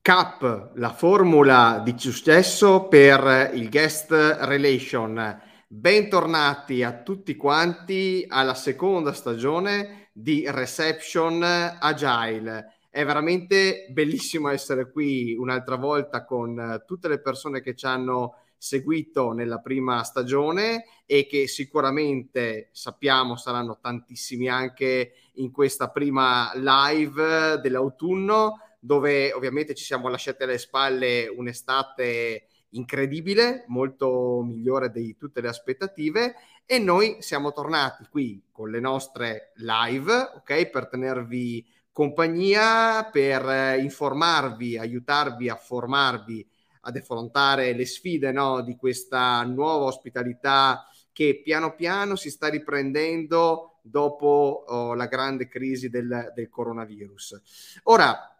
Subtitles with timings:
[0.00, 5.40] CAP, la formula di successo per il guest relation.
[5.66, 12.78] Bentornati a tutti quanti alla seconda stagione di Reception Agile.
[12.88, 19.32] È veramente bellissimo essere qui un'altra volta con tutte le persone che ci hanno seguito
[19.32, 28.58] nella prima stagione e che sicuramente sappiamo saranno tantissimi anche in questa prima live dell'autunno
[28.80, 36.34] dove ovviamente ci siamo lasciati alle spalle un'estate incredibile, molto migliore di tutte le aspettative
[36.66, 44.78] e noi siamo tornati qui con le nostre live, ok, per tenervi compagnia, per informarvi,
[44.78, 46.46] aiutarvi a formarvi,
[46.88, 53.80] ad affrontare le sfide no, di questa nuova ospitalità che piano piano si sta riprendendo
[53.82, 57.80] dopo oh, la grande crisi del, del coronavirus.
[57.84, 58.32] Ora,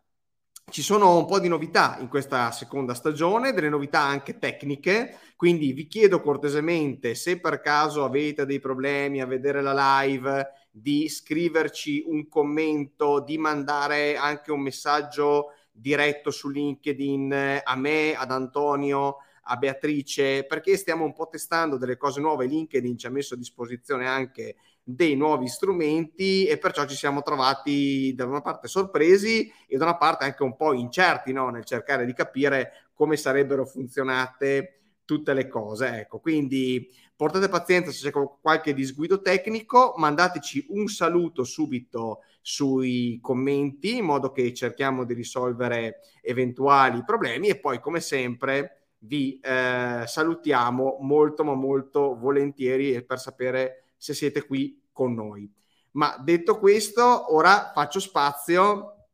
[0.71, 5.73] ci sono un po' di novità in questa seconda stagione, delle novità anche tecniche, quindi
[5.73, 12.05] vi chiedo cortesemente se per caso avete dei problemi a vedere la live, di scriverci
[12.07, 19.57] un commento, di mandare anche un messaggio diretto su LinkedIn a me, ad Antonio, a
[19.57, 22.47] Beatrice, perché stiamo un po' testando delle cose nuove.
[22.47, 28.15] LinkedIn ci ha messo a disposizione anche dei nuovi strumenti e perciò ci siamo trovati
[28.15, 31.51] da una parte sorpresi e da una parte anche un po' incerti no?
[31.51, 36.01] nel cercare di capire come sarebbero funzionate tutte le cose.
[36.01, 36.89] Ecco, quindi
[37.19, 44.31] portate pazienza se c'è qualche disguido tecnico, mandateci un saluto subito sui commenti in modo
[44.31, 51.55] che cerchiamo di risolvere eventuali problemi e poi come sempre vi eh, salutiamo molto ma
[51.55, 55.53] molto volentieri per sapere se siete qui con noi.
[55.93, 59.07] Ma detto questo, ora faccio spazio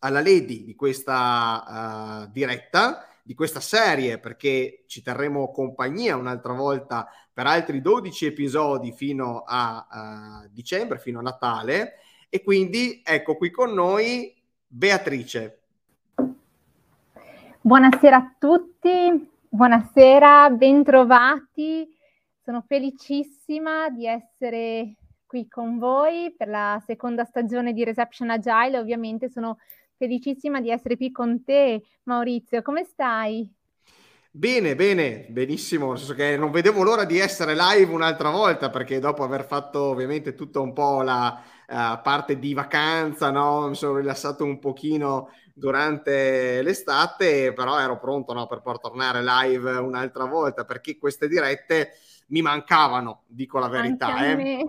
[0.00, 7.08] alla lady di questa uh, diretta, di questa serie, perché ci terremo compagnia un'altra volta
[7.32, 11.98] per altri 12 episodi fino a uh, dicembre, fino a Natale.
[12.28, 14.34] E quindi ecco qui con noi
[14.66, 15.60] Beatrice.
[17.60, 21.86] Buonasera a tutti, buonasera, bentrovati
[22.42, 28.76] sono felicissima di essere qui con voi per la seconda stagione di Reception Agile.
[28.76, 29.58] Ovviamente sono
[30.00, 32.62] felicissima di essere qui con te, Maurizio.
[32.62, 33.46] Come stai?
[34.32, 38.98] Bene, bene, benissimo, nel senso che non vedevo l'ora di essere live un'altra volta perché
[38.98, 43.68] dopo aver fatto ovviamente tutta un po' la uh, parte di vacanza, no?
[43.68, 49.72] mi sono rilassato un pochino durante l'estate, però ero pronto no, per poi tornare live
[49.72, 51.90] un'altra volta perché queste dirette
[52.28, 54.14] mi mancavano, dico la verità.
[54.14, 54.66] Anche eh.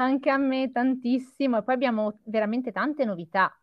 [0.00, 1.58] Anche a me tantissimo.
[1.58, 3.54] E poi abbiamo veramente tante novità.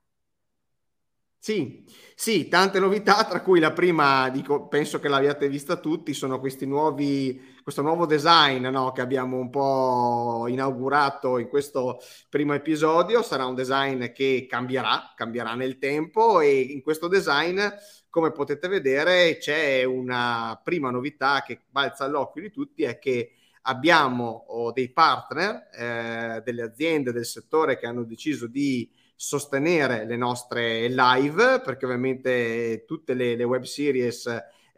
[1.39, 6.39] Sì, sì, tante novità, tra cui la prima, dico, penso che l'abbiate vista tutti, sono
[6.39, 11.99] questi nuovi, questo nuovo design no, che abbiamo un po' inaugurato in questo
[12.29, 13.21] primo episodio.
[13.23, 17.59] Sarà un design che cambierà, cambierà nel tempo e in questo design
[18.09, 23.33] come potete vedere c'è una prima novità che balza all'occhio di tutti è che
[23.67, 30.87] abbiamo dei partner, eh, delle aziende del settore che hanno deciso di sostenere le nostre
[30.87, 34.29] live perché ovviamente tutte le, le web series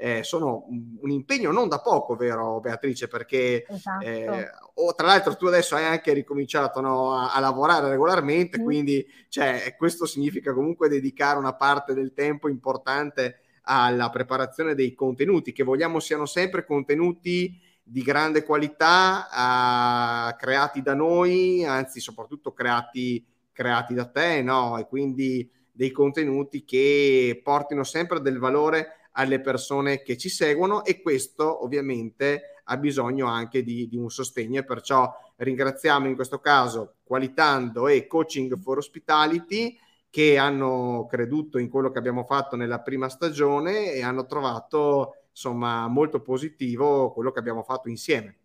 [0.01, 3.07] eh, sono un impegno non da poco, vero Beatrice?
[3.09, 4.05] Perché esatto.
[4.05, 8.63] eh, oh, tra l'altro tu adesso hai anche ricominciato no, a, a, lavorare regolarmente, mm.
[8.63, 15.51] quindi cioè, questo significa comunque dedicare una parte del tempo importante alla preparazione dei contenuti,
[15.51, 23.25] che vogliamo siano sempre contenuti di grande qualità, uh, creati da noi, anzi soprattutto creati,
[23.51, 24.77] creati da te, no?
[24.77, 31.01] E quindi dei contenuti che portino sempre del valore alle persone che ci seguono e
[31.01, 36.97] questo ovviamente ha bisogno anche di, di un sostegno e perciò ringraziamo in questo caso
[37.03, 39.75] Qualitando e Coaching for Hospitality
[40.11, 45.88] che hanno creduto in quello che abbiamo fatto nella prima stagione e hanno trovato insomma
[45.88, 48.36] molto positivo quello che abbiamo fatto insieme.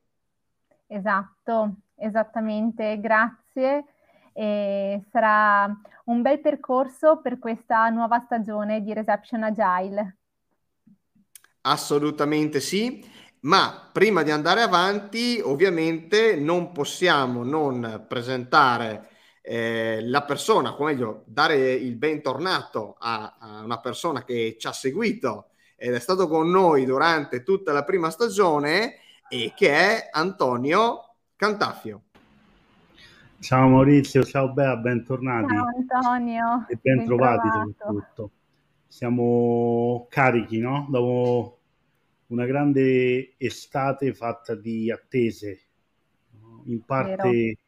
[0.87, 3.85] Esatto, esattamente, grazie.
[4.33, 5.69] E sarà
[6.05, 10.17] un bel percorso per questa nuova stagione di Reception Agile.
[11.63, 13.05] Assolutamente sì,
[13.41, 19.09] ma prima di andare avanti ovviamente non possiamo non presentare
[19.41, 24.73] eh, la persona, o meglio, dare il bentornato a, a una persona che ci ha
[24.73, 28.97] seguito ed è stato con noi durante tutta la prima stagione
[29.29, 32.03] e che è Antonio Cantafio.
[33.41, 35.55] Ciao Maurizio, ciao Bea, bentornati.
[35.55, 36.67] Ciao Antonio.
[36.69, 38.31] E ben, ben trovati soprattutto.
[38.87, 40.87] Siamo carichi, no?
[40.89, 41.59] Dopo
[42.29, 45.61] una grande estate fatta di attese,
[46.67, 47.59] in parte,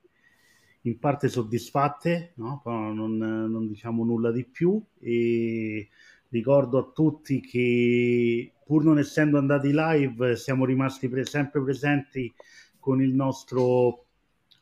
[0.80, 2.62] in parte soddisfatte, no?
[2.64, 5.88] non, non, diciamo nulla di più e
[6.31, 12.32] ricordo a tutti che pur non essendo andati live siamo rimasti pre- sempre presenti
[12.78, 14.06] con il nostro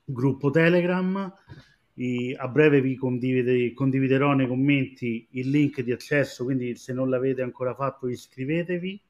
[0.05, 1.33] gruppo Telegram.
[1.97, 7.09] E a breve vi condivide, condividerò nei commenti il link di accesso, quindi se non
[7.09, 9.01] l'avete ancora fatto iscrivetevi.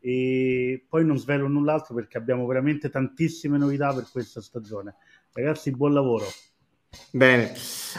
[0.00, 4.94] E poi non svelo null'altro perché abbiamo veramente tantissime novità per questa stagione.
[5.32, 6.24] Ragazzi, buon lavoro.
[7.10, 7.52] Bene,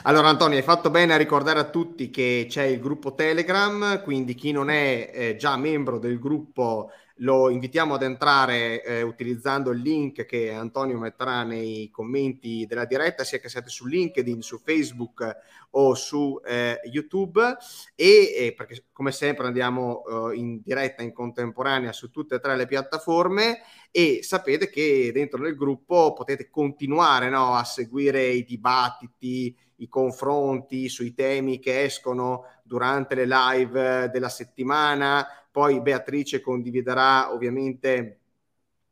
[0.04, 4.34] allora Antonio hai fatto bene a ricordare a tutti che c'è il gruppo Telegram, quindi
[4.34, 6.90] chi non è eh, già membro del gruppo
[7.20, 13.24] lo invitiamo ad entrare eh, utilizzando il link che Antonio metterà nei commenti della diretta,
[13.24, 15.38] sia che siate su LinkedIn, su Facebook
[15.72, 17.58] o su eh, YouTube.
[17.96, 22.56] E, e, perché come sempre andiamo eh, in diretta in contemporanea su tutte e tre
[22.56, 23.62] le piattaforme.
[23.92, 30.88] E sapete che dentro nel gruppo potete continuare no, a seguire i dibattiti, i confronti
[30.90, 35.28] sui temi che escono durante le live della settimana.
[35.52, 38.20] Poi Beatrice condividerà ovviamente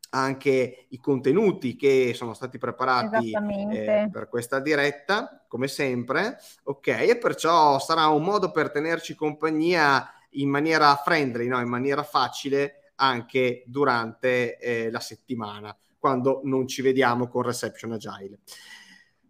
[0.09, 3.31] anche i contenuti che sono stati preparati
[3.71, 6.37] eh, per questa diretta, come sempre.
[6.63, 11.59] Ok, e perciò sarà un modo per tenerci compagnia in maniera friendly, no?
[11.59, 18.39] in maniera facile anche durante eh, la settimana, quando non ci vediamo con Reception Agile.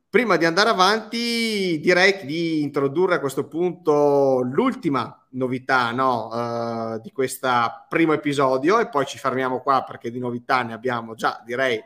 [0.09, 7.11] Prima di andare avanti, direi di introdurre a questo punto l'ultima novità no, uh, di
[7.11, 7.49] questo
[7.89, 11.83] primo episodio e poi ci fermiamo qua perché di novità ne abbiamo già, direi,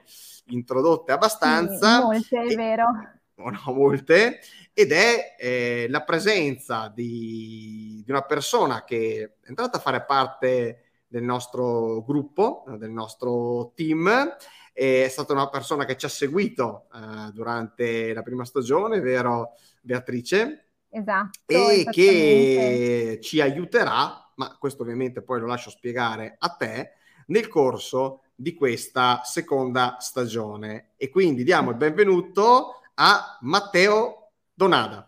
[0.49, 1.97] introdotte abbastanza.
[1.97, 2.85] Sì, molte, è vero.
[3.37, 4.39] Oh no, molte.
[4.71, 10.83] Ed è eh, la presenza di, di una persona che è entrata a fare parte
[11.07, 14.37] del nostro gruppo, del nostro team
[14.73, 19.51] è stata una persona che ci ha seguito uh, durante la prima stagione, vero
[19.81, 20.65] Beatrice?
[20.89, 21.39] Esatto.
[21.45, 26.93] E che ci aiuterà, ma questo ovviamente poi lo lascio spiegare a te,
[27.27, 30.91] nel corso di questa seconda stagione.
[30.97, 35.07] E quindi diamo il benvenuto a Matteo Donada.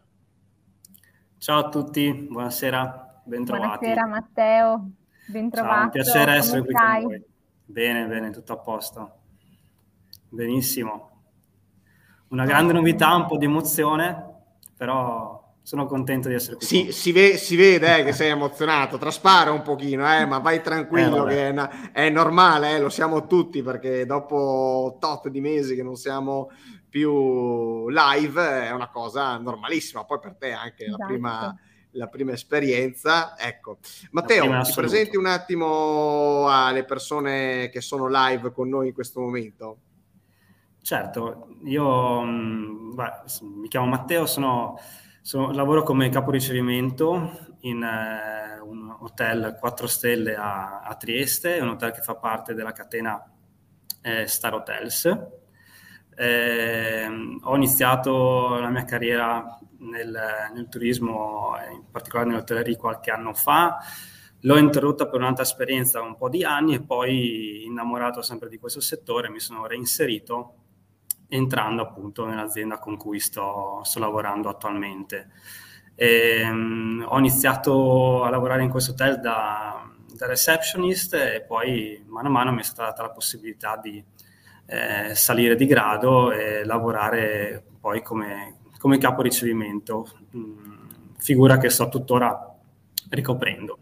[1.38, 3.86] Ciao a tutti, buonasera, bentrovati.
[3.86, 4.89] Buonasera Matteo,
[5.27, 5.74] bentrovato.
[5.75, 7.24] Ciao, un piacere essere qui con voi.
[7.65, 9.18] Bene, bene, tutto a posto.
[10.33, 11.12] Benissimo.
[12.30, 16.65] Una grande novità, un po' di emozione, però sono contento di essere qui.
[16.65, 20.63] Sì, si, ve- si, vede eh, che sei emozionato, traspare un pochino, eh, ma vai
[20.63, 25.39] tranquillo eh, che è, na- è normale, eh, lo siamo tutti perché dopo tot di
[25.39, 26.50] mesi che non siamo
[26.89, 31.00] più live è una cosa normalissima, poi per te anche esatto.
[31.00, 31.57] la prima
[31.95, 33.38] la prima esperienza.
[33.38, 33.77] Ecco,
[34.09, 39.77] Matteo, ti presenti un attimo alle persone che sono live con noi in questo momento?
[40.83, 43.12] Certo, io mm, beh,
[43.44, 44.77] mi chiamo Matteo, sono,
[45.21, 51.69] sono, lavoro come capo ricevimento in eh, un hotel 4 stelle a, a, Trieste, un
[51.69, 53.18] hotel che fa parte della catena
[54.01, 55.06] eh, Star Hotels.
[56.18, 57.07] Eh,
[57.41, 60.19] ho iniziato la mia carriera nel,
[60.53, 63.77] nel turismo, in particolare nell'hotelleria qualche anno fa,
[64.41, 68.81] l'ho interrotta per un'altra esperienza un po' di anni e poi innamorato sempre di questo
[68.81, 70.57] settore mi sono reinserito
[71.35, 75.29] entrando appunto nell'azienda con cui sto, sto lavorando attualmente.
[75.95, 79.83] E, um, ho iniziato a lavorare in questo hotel da,
[80.15, 84.03] da, receptionist e poi mano a mano mi è stata data la possibilità di
[84.65, 91.89] eh, salire di grado e lavorare poi come, come capo ricevimento, mm, figura che sto
[91.89, 92.55] tuttora
[93.09, 93.77] ricoprendo.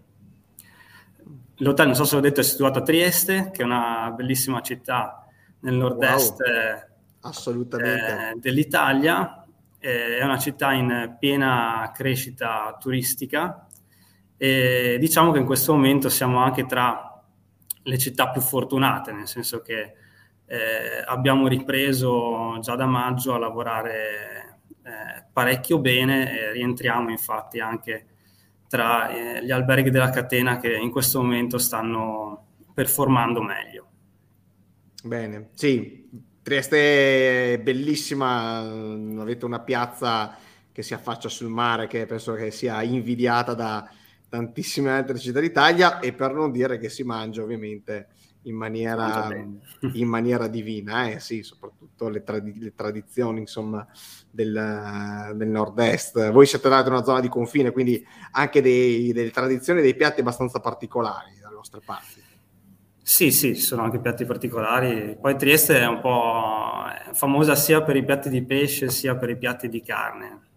[1.58, 5.26] L'hotel, non so se l'ho detto, è situato a Trieste, che è una bellissima città
[5.60, 6.91] nel nord-est wow
[7.22, 8.32] Assolutamente.
[8.32, 9.46] Eh, dell'Italia.
[9.80, 13.66] Eh, è una città in piena crescita turistica
[14.38, 17.24] e diciamo che in questo momento siamo anche tra
[17.84, 19.94] le città più fortunate, nel senso che
[20.46, 28.06] eh, abbiamo ripreso già da maggio a lavorare eh, parecchio bene e rientriamo infatti anche
[28.68, 33.88] tra eh, gli alberghi della catena che in questo momento stanno performando meglio.
[35.04, 36.01] Bene, sì,
[36.44, 40.36] Trieste è bellissima, avete una piazza
[40.72, 43.90] che si affaccia sul mare che penso che sia invidiata da
[44.28, 48.08] tantissime altre città d'Italia e per non dire che si mangia ovviamente
[48.44, 49.28] in maniera,
[49.94, 51.20] in maniera divina, eh?
[51.20, 53.86] sì, soprattutto le, tradi- le tradizioni insomma,
[54.30, 56.32] del, del, nord-est.
[56.32, 60.22] Voi siete dati in una zona di confine, quindi anche dei, delle tradizioni, dei piatti
[60.22, 62.21] abbastanza particolari dalle nostre parti.
[63.12, 65.18] Sì, sì, ci sono anche piatti particolari.
[65.20, 69.38] Poi Trieste è un po' famosa sia per i piatti di pesce sia per i
[69.38, 70.48] piatti di carne.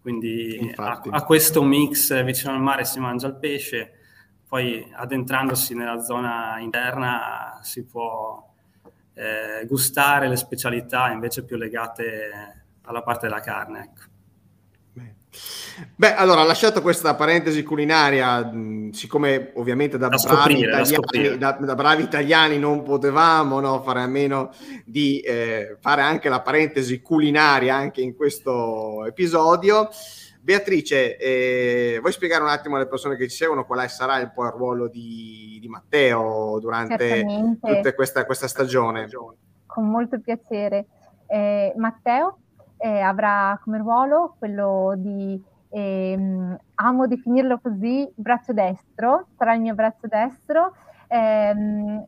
[0.00, 3.92] Quindi a, a questo mix vicino al mare si mangia il pesce,
[4.48, 8.44] poi addentrandosi nella zona interna si può
[9.14, 13.82] eh, gustare le specialità invece più legate alla parte della carne.
[13.84, 14.17] Ecco.
[15.94, 18.50] Beh, allora, lasciato questa parentesi culinaria,
[18.92, 24.06] siccome ovviamente da, da bravi, italiani, da, da bravi, italiani, non potevamo no, fare a
[24.06, 24.50] meno
[24.84, 29.88] di eh, fare anche la parentesi culinaria anche in questo episodio,
[30.40, 34.32] Beatrice, eh, vuoi spiegare un attimo alle persone che ci seguono qual è, sarà il,
[34.34, 37.22] il ruolo di, di, Matteo durante
[37.60, 39.08] tutta questa, questa, stagione?
[39.66, 40.86] Con molto piacere.
[41.26, 42.38] Eh, Matteo
[42.78, 49.74] eh, avrà come ruolo quello di, ehm, amo definirlo così, braccio destro, sarà il mio
[49.74, 50.72] braccio destro.
[51.08, 52.04] Ehm,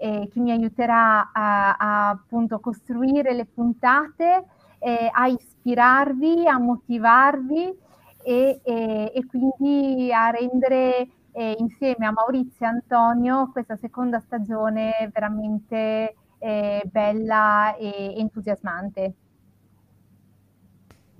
[0.00, 4.46] che mi aiuterà a, a appunto costruire le puntate
[4.78, 7.78] eh, a ispirarvi, a motivarvi
[8.22, 15.10] e, e, e quindi a rendere eh, insieme a Maurizio e Antonio questa seconda stagione
[15.12, 19.14] veramente eh, bella e entusiasmante.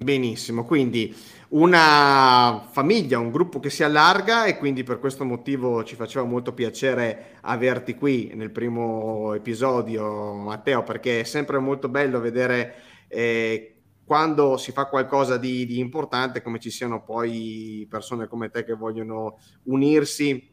[0.02, 1.14] Benissimo, quindi
[1.48, 6.54] una famiglia, un gruppo che si allarga e quindi per questo motivo ci faceva molto
[6.54, 12.76] piacere averti qui nel primo episodio, Matteo, perché è sempre molto bello vedere
[13.08, 18.64] eh, quando si fa qualcosa di, di, importante come ci siano poi persone come te
[18.64, 20.50] che vogliono unirsi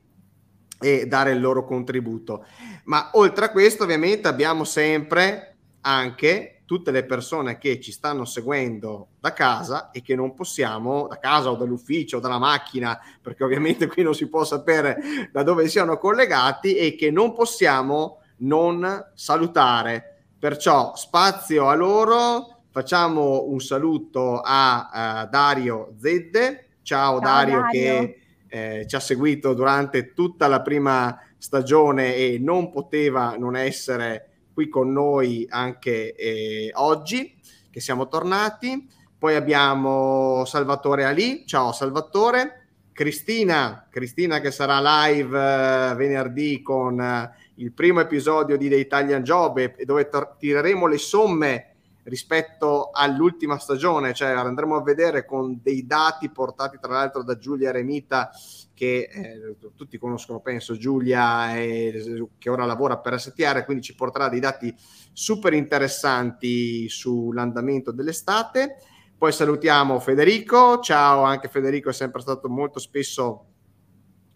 [0.78, 2.46] e dare il loro contributo.
[2.84, 9.08] Ma oltre a questo ovviamente abbiamo sempre anche tutte le persone che ci stanno seguendo
[9.22, 13.88] da casa e che non possiamo, da casa o dall'ufficio o dalla macchina, perché ovviamente
[13.88, 20.26] qui non si può sapere da dove siano collegati e che non possiamo non salutare.
[20.38, 26.68] Perciò spazio a loro, facciamo un saluto a uh, Dario Zedde.
[26.82, 28.20] Ciao, Ciao Dario, Dario, che
[28.50, 34.70] eh, ci ha seguito durante tutta la prima stagione e non poteva non essere qui
[34.70, 38.90] con noi anche eh, oggi, che siamo tornati.
[39.16, 41.44] Poi abbiamo Salvatore Ali.
[41.46, 42.70] Ciao Salvatore.
[42.92, 49.22] Cristina, Cristina che sarà live eh, venerdì con eh, il primo episodio di The Italian
[49.22, 55.60] Job e, dove tor- tireremo le somme rispetto all'ultima stagione, cioè andremo a vedere con
[55.62, 58.32] dei dati portati tra l'altro da Giulia Remita
[58.78, 64.30] che eh, tutti conoscono penso Giulia eh, che ora lavora per STR quindi ci porterà
[64.30, 64.72] dei dati
[65.12, 68.76] super interessanti sull'andamento dell'estate
[69.18, 73.46] poi salutiamo Federico ciao anche Federico è sempre stato molto spesso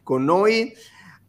[0.02, 0.74] con noi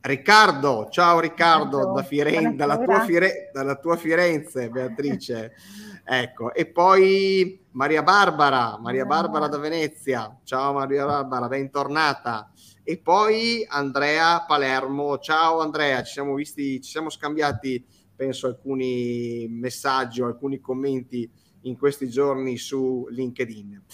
[0.05, 5.53] Riccardo, ciao Riccardo, da Firen- dalla, tua Fire- dalla, tua Firenze, Beatrice.
[6.05, 10.37] ecco, e poi Maria Barbara, Maria Barbara da Venezia.
[10.43, 12.51] Ciao Maria Barbara, bentornata.
[12.85, 15.19] E poi Andrea Palermo.
[15.19, 17.85] Ciao Andrea, ci siamo visti, ci siamo scambiati,
[18.17, 21.31] penso, alcuni messaggi o alcuni commenti
[21.63, 23.85] in questi giorni su LinkedIn.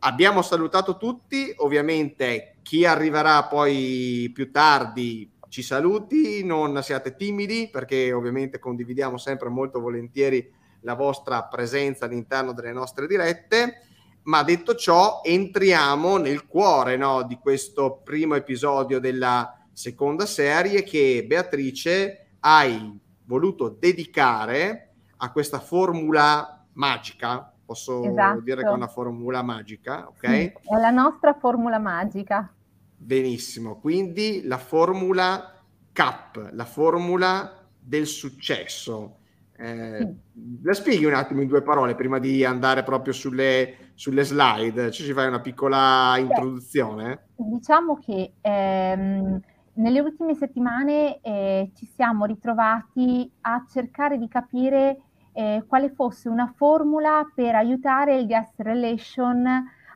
[0.00, 8.10] Abbiamo salutato tutti, ovviamente chi arriverà poi più tardi ci saluti, non siate timidi perché
[8.10, 13.82] ovviamente condividiamo sempre molto volentieri la vostra presenza all'interno delle nostre dirette.
[14.30, 21.24] Ma detto ciò, entriamo nel cuore no, di questo primo episodio della seconda serie che
[21.26, 27.52] Beatrice hai voluto dedicare a questa formula magica.
[27.66, 28.40] Posso esatto.
[28.42, 30.28] dire che è una formula magica, ok?
[30.28, 32.54] Sì, è la nostra formula magica.
[32.96, 35.60] Benissimo, quindi la formula
[35.90, 39.19] CAP, la formula del successo.
[39.60, 40.14] Eh,
[40.62, 44.90] la spieghi un attimo in due parole prima di andare proprio sulle, sulle slide?
[44.90, 47.26] Ci fai una piccola introduzione?
[47.36, 49.38] Diciamo che ehm,
[49.74, 55.02] nelle ultime settimane eh, ci siamo ritrovati a cercare di capire
[55.32, 59.46] eh, quale fosse una formula per aiutare il guest relation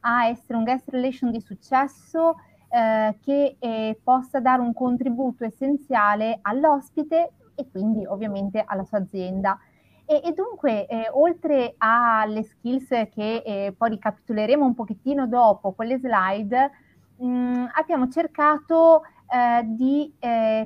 [0.07, 2.37] a essere un guest relation di successo
[2.69, 9.59] eh, che eh, possa dare un contributo essenziale all'ospite e quindi ovviamente alla sua azienda.
[10.07, 15.87] E, e dunque, eh, oltre alle skills che eh, poi ricapitoleremo un pochettino dopo con
[15.87, 16.71] le slide,
[17.17, 20.13] mh, mm, abbiamo cercato eh, di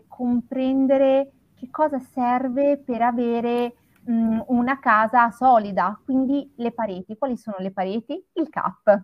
[0.07, 7.17] comprendere che cosa serve per avere mh, mm, una casa solida, quindi le pareti.
[7.17, 8.23] Quali sono le pareti?
[8.35, 9.03] Il CAP.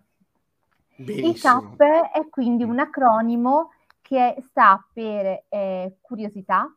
[0.97, 1.31] Benissimo.
[1.31, 1.79] Il CAP
[2.11, 6.71] è quindi un acronimo che sta per eh, curiosità,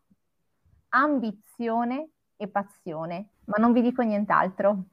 [0.90, 4.84] ambizione e passione, ma non vi dico nient'altro.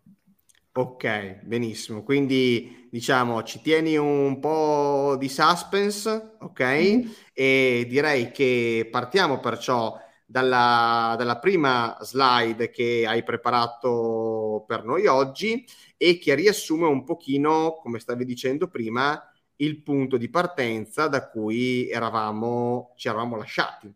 [0.77, 2.03] Ok, benissimo.
[2.03, 6.59] Quindi diciamo ci tieni un po' di suspense, ok?
[6.61, 7.09] Mm-hmm.
[7.33, 15.65] E direi che partiamo perciò dalla, dalla, prima slide che hai preparato per noi oggi
[15.95, 19.17] e che riassume un pochino, come stavi dicendo prima,
[19.57, 23.93] il punto di partenza da cui eravamo, ci eravamo lasciati.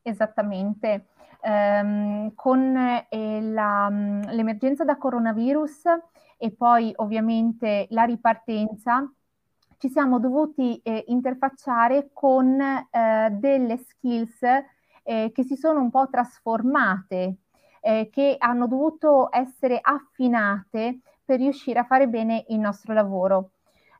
[0.00, 1.08] Esattamente.
[1.42, 2.76] Um, con
[3.08, 5.82] eh, la, l'emergenza da coronavirus
[6.38, 9.08] e poi ovviamente la ripartenza,
[9.78, 14.42] ci siamo dovuti eh, interfacciare con eh, delle skills
[15.02, 17.36] eh, che si sono un po' trasformate,
[17.80, 23.50] eh, che hanno dovuto essere affinate per riuscire a fare bene il nostro lavoro.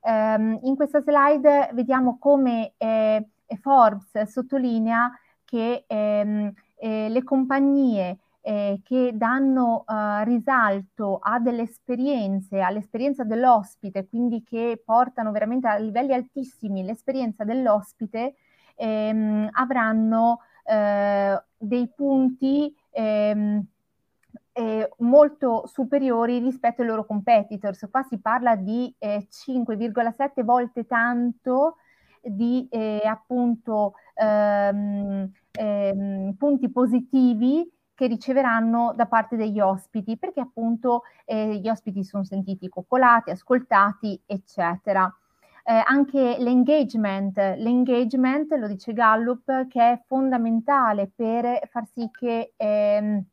[0.03, 3.29] Um, in questa slide vediamo come eh,
[3.61, 5.11] Forbes sottolinea
[5.45, 14.07] che ehm, eh, le compagnie eh, che danno uh, risalto a delle esperienze, all'esperienza dell'ospite,
[14.07, 18.37] quindi che portano veramente a livelli altissimi l'esperienza dell'ospite,
[18.77, 23.65] ehm, avranno eh, dei punti ehm,
[24.53, 27.89] eh, molto superiori rispetto ai loro competitors.
[27.91, 31.77] Qua si parla di eh, 5,7 volte tanto
[32.23, 41.03] di eh, appunto ehm, ehm, punti positivi che riceveranno da parte degli ospiti, perché appunto
[41.25, 45.13] eh, gli ospiti sono sentiti coccolati, ascoltati, eccetera.
[45.65, 53.25] Eh, anche l'engagement, l'engagement, lo dice Gallup, che è fondamentale per far sì che, ehm,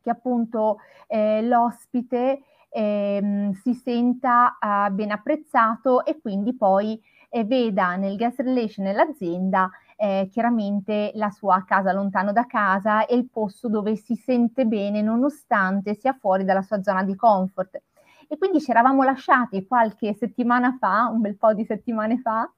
[0.00, 7.96] che appunto eh, l'ospite ehm, si senta eh, ben apprezzato e quindi poi eh, veda
[7.96, 13.68] nel guest relation nell'azienda eh, chiaramente la sua casa lontano da casa e il posto
[13.68, 17.82] dove si sente bene nonostante sia fuori dalla sua zona di comfort.
[18.28, 22.48] E quindi ci eravamo lasciati qualche settimana fa, un bel po' di settimane fa,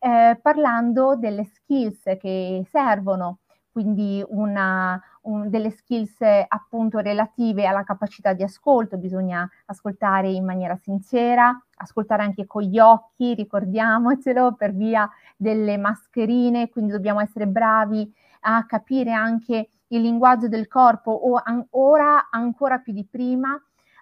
[0.00, 8.32] eh, parlando delle skills che servono, quindi una, un, delle skills appunto relative alla capacità
[8.32, 15.08] di ascolto, bisogna ascoltare in maniera sincera, ascoltare anche con gli occhi, ricordiamocelo, per via
[15.36, 21.66] delle mascherine, quindi dobbiamo essere bravi a capire anche il linguaggio del corpo o an-
[21.70, 23.60] ora ancora più di prima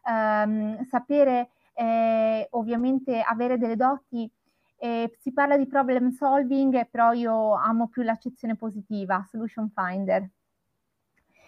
[0.08, 4.30] ehm, sapere eh, ovviamente avere delle doti.
[4.78, 10.28] Eh, si parla di problem solving, però io amo più l'accezione positiva, solution finder.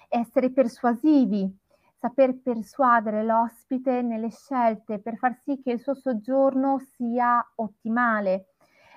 [0.09, 1.51] Essere persuasivi,
[1.99, 8.51] saper persuadere l'ospite nelle scelte per far sì che il suo soggiorno sia ottimale,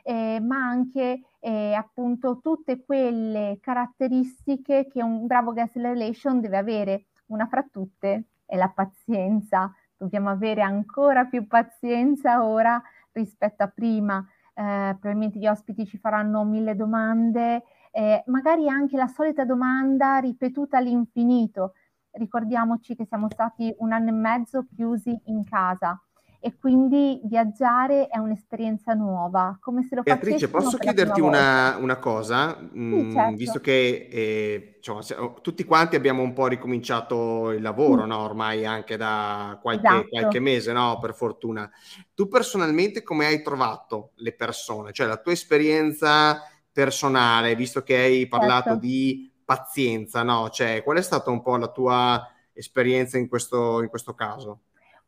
[0.04, 7.06] eh, ma anche eh, appunto tutte quelle caratteristiche che un bravo guest relation deve avere.
[7.28, 9.74] Una fra tutte è la pazienza.
[9.98, 14.24] Dobbiamo avere ancora più pazienza ora rispetto a prima.
[14.54, 20.78] Eh, probabilmente gli ospiti ci faranno mille domande, eh, magari anche la solita domanda ripetuta
[20.78, 21.74] all'infinito.
[22.12, 26.02] Ricordiamoci che siamo stati un anno e mezzo chiusi in casa
[26.44, 32.58] e quindi viaggiare è un'esperienza nuova, come se lo Beatrice, posso chiederti una, una, cosa?
[32.58, 33.36] Sì, mm, certo.
[33.36, 35.04] Visto che eh, cioè,
[35.44, 38.08] tutti quanti abbiamo un po' ricominciato il lavoro, mm.
[38.08, 38.18] no?
[38.18, 40.08] ormai anche da qualche, esatto.
[40.10, 40.98] qualche mese, no?
[41.00, 41.70] per fortuna.
[42.16, 44.94] Tu personalmente come hai trovato le persone?
[44.94, 48.80] Cioè la tua esperienza personale, visto che hai parlato certo.
[48.80, 50.50] di pazienza, no?
[50.50, 54.62] Cioè, qual è stata un po' la tua esperienza in questo, in questo caso?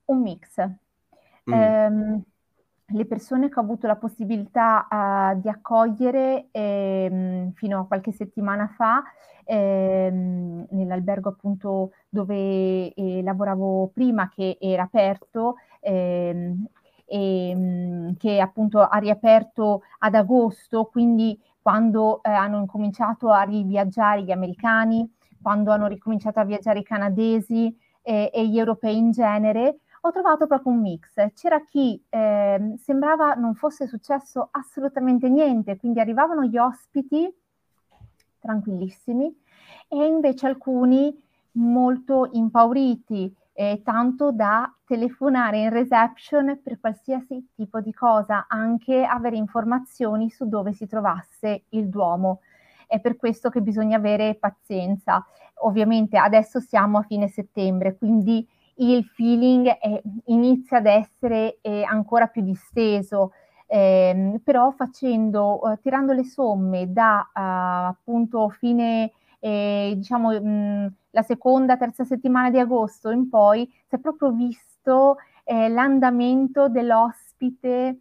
[0.05, 0.81] Un mix,
[1.49, 1.53] Mm.
[1.53, 2.23] Ehm,
[2.85, 8.67] le persone che ho avuto la possibilità uh, di accogliere ehm, fino a qualche settimana
[8.67, 9.03] fa
[9.45, 16.55] ehm, nell'albergo appunto dove eh, lavoravo prima che era aperto e,
[17.05, 24.31] ehm, che appunto ha riaperto ad agosto, quindi quando eh, hanno incominciato a riviaggiare gli
[24.31, 25.09] americani,
[25.41, 30.45] quando hanno ricominciato a viaggiare i canadesi eh, e gli europei in genere, ho trovato
[30.45, 31.13] proprio un mix.
[31.33, 37.33] C'era chi eh, sembrava non fosse successo assolutamente niente, quindi arrivavano gli ospiti
[38.39, 39.33] tranquillissimi
[39.87, 41.17] e invece alcuni
[41.53, 49.35] molto impauriti, eh, tanto da telefonare in reception per qualsiasi tipo di cosa, anche avere
[49.35, 52.39] informazioni su dove si trovasse il Duomo.
[52.87, 55.25] è per questo che bisogna avere pazienza.
[55.61, 62.27] Ovviamente adesso siamo a fine settembre, quindi il feeling è, inizia ad essere eh, ancora
[62.27, 63.31] più disteso,
[63.67, 69.11] eh, però facendo, uh, tirando le somme da uh, appunto fine,
[69.45, 75.17] eh, diciamo, mh, la seconda, terza settimana di agosto in poi, si è proprio visto
[75.43, 77.99] eh, l'andamento dell'ospite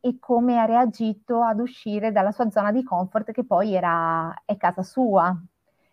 [0.00, 4.56] e come ha reagito ad uscire dalla sua zona di comfort, che poi era, è
[4.56, 5.36] casa sua,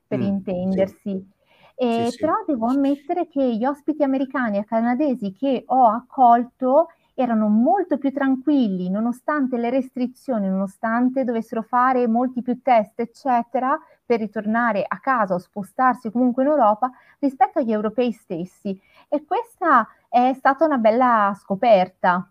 [0.06, 1.10] per mm, intendersi.
[1.10, 1.26] Sì.
[1.74, 2.52] E, sì, però sì.
[2.52, 8.90] devo ammettere che gli ospiti americani e canadesi che ho accolto erano molto più tranquilli,
[8.90, 13.78] nonostante le restrizioni, nonostante dovessero fare molti più test, eccetera,
[14.12, 18.78] per ritornare a casa o spostarsi comunque in Europa rispetto agli europei stessi.
[19.08, 22.30] E questa è stata una bella scoperta.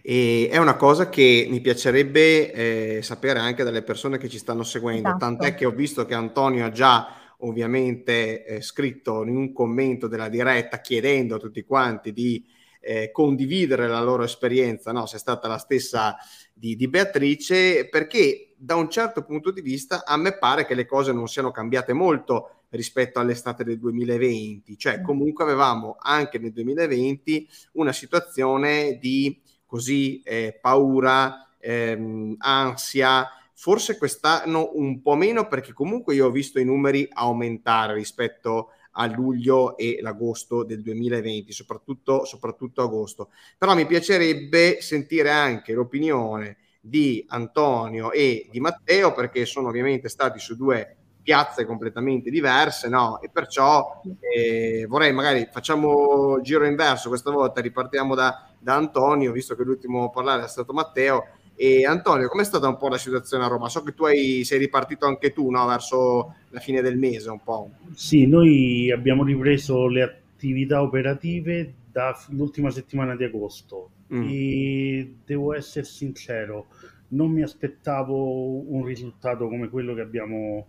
[0.00, 4.62] E è una cosa che mi piacerebbe eh, sapere anche dalle persone che ci stanno
[4.62, 5.24] seguendo, esatto.
[5.24, 10.28] tant'è che ho visto che Antonio ha già ovviamente eh, scritto in un commento della
[10.28, 12.44] diretta chiedendo a tutti quanti di
[12.80, 15.06] eh, condividere la loro esperienza, no?
[15.06, 16.16] se è stata la stessa
[16.52, 20.86] di, di, Beatrice, perché da un certo punto di vista a me pare che le
[20.86, 25.04] cose non siano cambiate molto rispetto all'estate del 2020, cioè mm.
[25.04, 34.70] comunque avevamo anche nel 2020 una situazione di così eh, paura, ehm, ansia, forse quest'anno
[34.74, 39.98] un po' meno perché comunque io ho visto i numeri aumentare rispetto a luglio e
[40.00, 43.30] l'agosto del 2020, soprattutto, soprattutto agosto.
[43.56, 46.56] Però mi piacerebbe sentire anche l'opinione
[46.88, 50.96] di Antonio e di Matteo perché sono ovviamente stati su due
[51.28, 53.20] piazze completamente diverse, no?
[53.20, 54.00] E perciò
[54.34, 60.04] eh, vorrei magari facciamo giro inverso questa volta, ripartiamo da, da Antonio, visto che l'ultimo
[60.04, 61.26] a parlare è stato Matteo.
[61.54, 63.68] E Antonio, com'è stata un po' la situazione a Roma?
[63.68, 65.66] So che tu hai, sei ripartito anche tu no?
[65.66, 67.72] verso la fine del mese un po'.
[67.92, 74.28] Sì, noi abbiamo ripreso le attività operative dall'ultima settimana di agosto mm.
[74.28, 76.66] e devo essere sincero,
[77.08, 80.66] non mi aspettavo un risultato come quello che abbiamo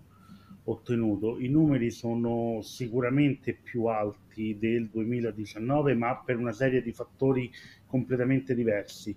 [0.65, 1.39] ottenuto.
[1.39, 7.51] I numeri sono sicuramente più alti del 2019, ma per una serie di fattori
[7.86, 9.15] completamente diversi.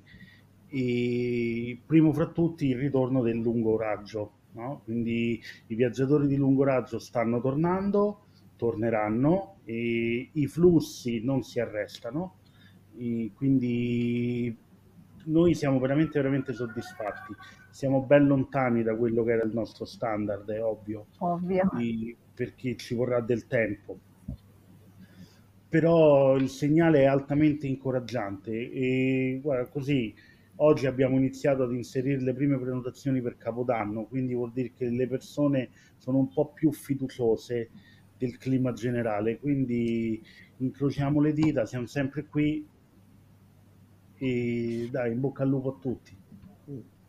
[0.69, 4.81] E primo fra tutti il ritorno del lungo raggio, no?
[4.85, 8.27] quindi i viaggiatori di lungo raggio stanno tornando,
[8.63, 12.37] torneranno e i flussi non si arrestano,
[13.35, 14.57] quindi
[15.25, 17.35] noi siamo veramente veramente soddisfatti
[17.73, 21.71] siamo ben lontani da quello che era il nostro standard, è ovvio, ovvio.
[22.35, 23.99] Perché ci vorrà del tempo.
[25.69, 30.15] Però il segnale è altamente incoraggiante e guarda, così
[30.57, 35.09] oggi abbiamo iniziato ad inserire le prime prenotazioni per Capodanno, quindi vuol dire che le
[35.09, 37.71] persone sono un po' più fiduciose
[38.23, 40.23] del clima generale, quindi
[40.59, 42.65] incrociamo le dita, siamo sempre qui
[44.17, 46.17] e dai, in bocca al lupo a tutti.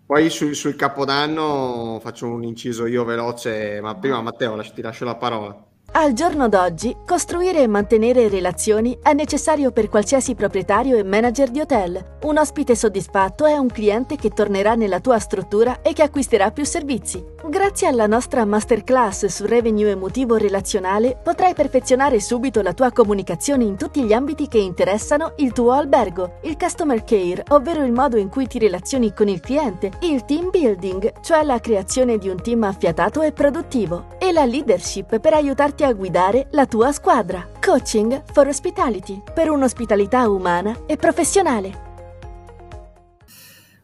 [0.08, 5.16] Poi sul, sul Capodanno faccio un inciso io veloce, ma prima Matteo ti lascio la
[5.16, 5.68] parola.
[5.96, 11.60] Al giorno d'oggi, costruire e mantenere relazioni è necessario per qualsiasi proprietario e manager di
[11.60, 12.18] hotel.
[12.24, 16.66] Un ospite soddisfatto è un cliente che tornerà nella tua struttura e che acquisterà più
[16.66, 17.24] servizi.
[17.46, 23.78] Grazie alla nostra masterclass su revenue emotivo relazionale potrai perfezionare subito la tua comunicazione in
[23.78, 28.30] tutti gli ambiti che interessano il tuo albergo, il customer care, ovvero il modo in
[28.30, 32.64] cui ti relazioni con il cliente, il team building, cioè la creazione di un team
[32.64, 37.48] affiatato e produttivo, e la leadership per aiutarti a guidare la tua squadra.
[37.60, 41.92] Coaching for Hospitality, per un'ospitalità umana e professionale.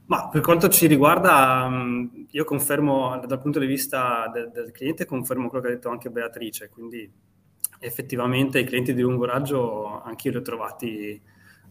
[0.06, 5.06] Ma per quanto ci riguarda, mm, io confermo dal punto di vista del, del, cliente,
[5.06, 7.12] confermo quello che ha detto anche Beatrice, quindi
[7.80, 11.22] effettivamente i clienti di lungo raggio anche io li ho trovati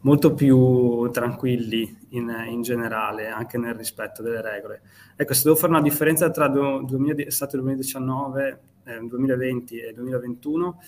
[0.00, 4.82] molto più tranquilli in, in generale, anche nel rispetto delle regole.
[5.16, 10.80] Ecco, se devo fare una differenza tra do, 2000, estate 2019, eh, 2020 e 2021,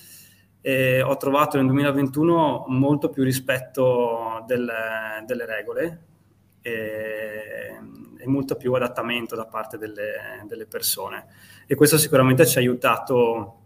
[0.62, 4.70] eh, ho trovato nel 2021 molto più rispetto del,
[5.26, 6.04] delle regole,
[6.62, 7.78] e,
[8.18, 11.26] e molto più adattamento da parte delle, delle, persone.
[11.66, 13.56] E questo sicuramente ci ha aiutato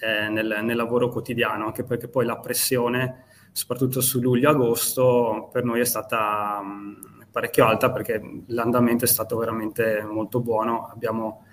[0.00, 5.80] eh, nel, nel, lavoro quotidiano, anche perché poi la pressione, soprattutto su luglio-agosto, per noi
[5.80, 10.88] è stata mh, parecchio alta perché l'andamento è stato veramente molto buono.
[10.92, 11.44] Abbiamo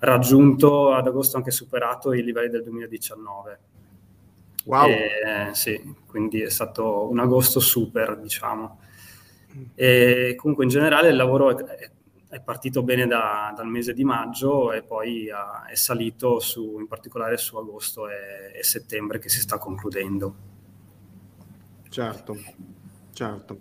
[0.00, 3.58] raggiunto ad agosto anche superato i livelli del 2019.
[4.64, 4.88] Wow.
[4.88, 4.94] E,
[5.48, 8.78] eh, sì, quindi è stato un agosto super, diciamo.
[9.74, 11.90] E comunque in generale il lavoro è,
[12.28, 16.86] è partito bene da, dal mese di maggio e poi ha, è salito su, in
[16.86, 20.48] particolare su agosto e, e settembre che si sta concludendo.
[21.88, 22.36] Certo,
[23.12, 23.60] certo.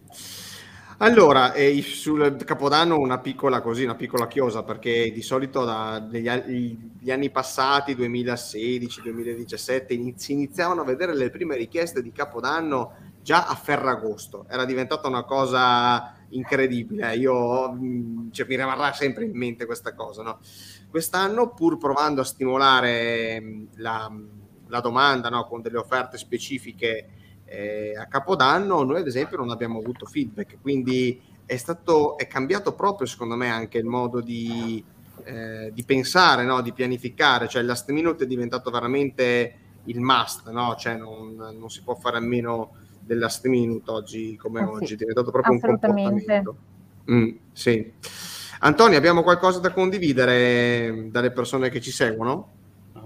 [1.02, 7.30] Allora, eh, sul Capodanno una piccola così, una piccola chiosa, perché di solito dagli anni
[7.30, 14.46] passati, 2016, 2017, inizi, iniziavano a vedere le prime richieste di Capodanno già a Ferragosto.
[14.50, 17.16] Era diventata una cosa incredibile.
[17.16, 20.22] Io mm, cioè, mi rimarrà sempre in mente questa cosa.
[20.22, 20.40] No?
[20.90, 24.12] Quest'anno, pur provando a stimolare mm, la,
[24.68, 25.46] la domanda no?
[25.46, 27.12] con delle offerte specifiche
[27.50, 32.74] eh, a Capodanno, noi ad esempio non abbiamo avuto feedback, quindi è stato è cambiato
[32.74, 34.84] proprio secondo me anche il modo di,
[35.24, 36.62] eh, di pensare, no?
[36.62, 39.54] di pianificare, cioè il last minute è diventato veramente
[39.86, 40.76] il must, no?
[40.78, 44.88] cioè non, non si può fare a meno del last minute oggi come eh oggi,
[44.88, 46.56] sì, è diventato proprio un comportamento.
[47.12, 47.92] Mm, sì.
[48.60, 52.58] Antonio, abbiamo qualcosa da condividere dalle persone che ci seguono?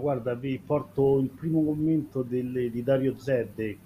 [0.04, 3.78] guarda, vi porto il primo commento del, di Dario Zedde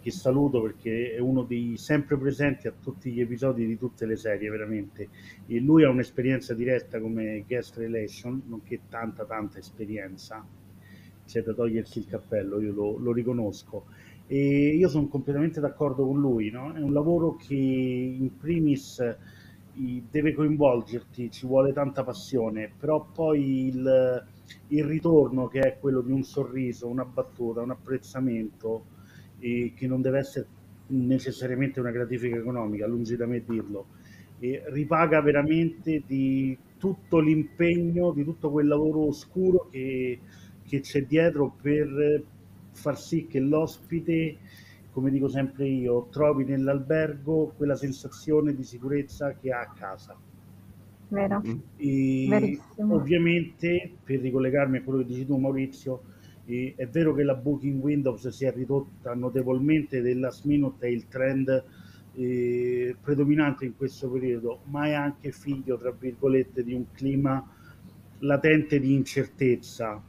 [0.00, 4.16] che saluto perché è uno dei sempre presenti a tutti gli episodi di tutte le
[4.16, 5.08] serie, veramente.
[5.46, 10.44] E lui ha un'esperienza diretta come guest relation, nonché tanta, tanta esperienza.
[11.26, 13.86] C'è da togliersi il cappello, io lo, lo riconosco.
[14.26, 16.72] E io sono completamente d'accordo con lui, no?
[16.72, 19.02] È un lavoro che in primis
[20.10, 24.26] deve coinvolgerti, ci vuole tanta passione, però poi il,
[24.68, 28.98] il ritorno che è quello di un sorriso, una battuta, un apprezzamento,
[29.40, 30.46] e che non deve essere
[30.88, 33.86] necessariamente una gratifica economica, lungi da me dirlo,
[34.38, 40.18] e ripaga veramente di tutto l'impegno, di tutto quel lavoro oscuro che,
[40.66, 42.22] che c'è dietro per
[42.72, 44.36] far sì che l'ospite,
[44.90, 50.16] come dico sempre io, trovi nell'albergo quella sensazione di sicurezza che ha a casa.
[51.08, 51.42] Vero.
[51.76, 56.02] E ovviamente, per ricollegarmi a quello che dici tu Maurizio,
[56.50, 60.90] e è vero che la booking Windows si è ridotta notevolmente del last minute è
[60.90, 61.64] il trend
[62.14, 67.46] eh, predominante in questo periodo, ma è anche figlio, tra virgolette, di un clima
[68.18, 70.02] latente di incertezza.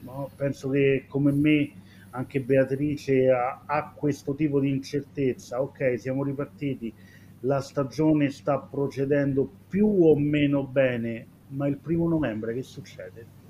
[0.00, 0.30] No?
[0.36, 1.70] Penso che come me
[2.10, 5.62] anche Beatrice ha, ha questo tipo di incertezza.
[5.62, 6.92] Ok, siamo ripartiti,
[7.40, 13.44] la stagione sta procedendo più o meno bene, ma il primo novembre che succede?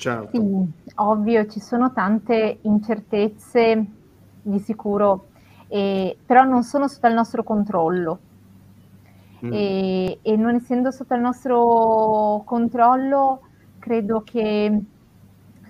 [0.00, 0.30] Certo.
[0.32, 3.84] Sì, ovvio, ci sono tante incertezze
[4.40, 5.26] di sicuro,
[5.68, 8.18] eh, però non sono sotto il nostro controllo.
[9.44, 9.52] Mm.
[9.52, 13.40] E, e, non essendo sotto il nostro controllo,
[13.78, 14.80] credo che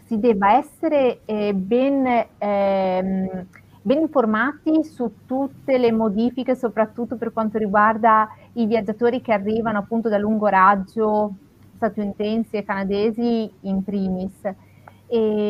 [0.05, 3.47] si debba essere eh, ben, ehm,
[3.83, 10.09] ben informati su tutte le modifiche, soprattutto per quanto riguarda i viaggiatori che arrivano appunto
[10.09, 11.35] da lungo raggio
[11.81, 14.45] statunitensi e canadesi in primis.
[14.45, 14.55] E,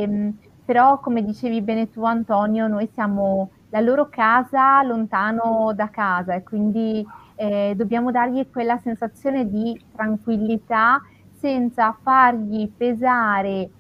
[0.03, 6.35] ehm, però, come dicevi bene tu, Antonio, noi siamo la loro casa lontano da casa
[6.35, 11.01] e quindi eh, dobbiamo dargli quella sensazione di tranquillità
[11.33, 13.71] senza fargli pesare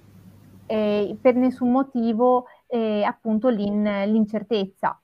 [0.66, 5.00] eh, per nessun motivo eh, appunto l'in, l'incertezza.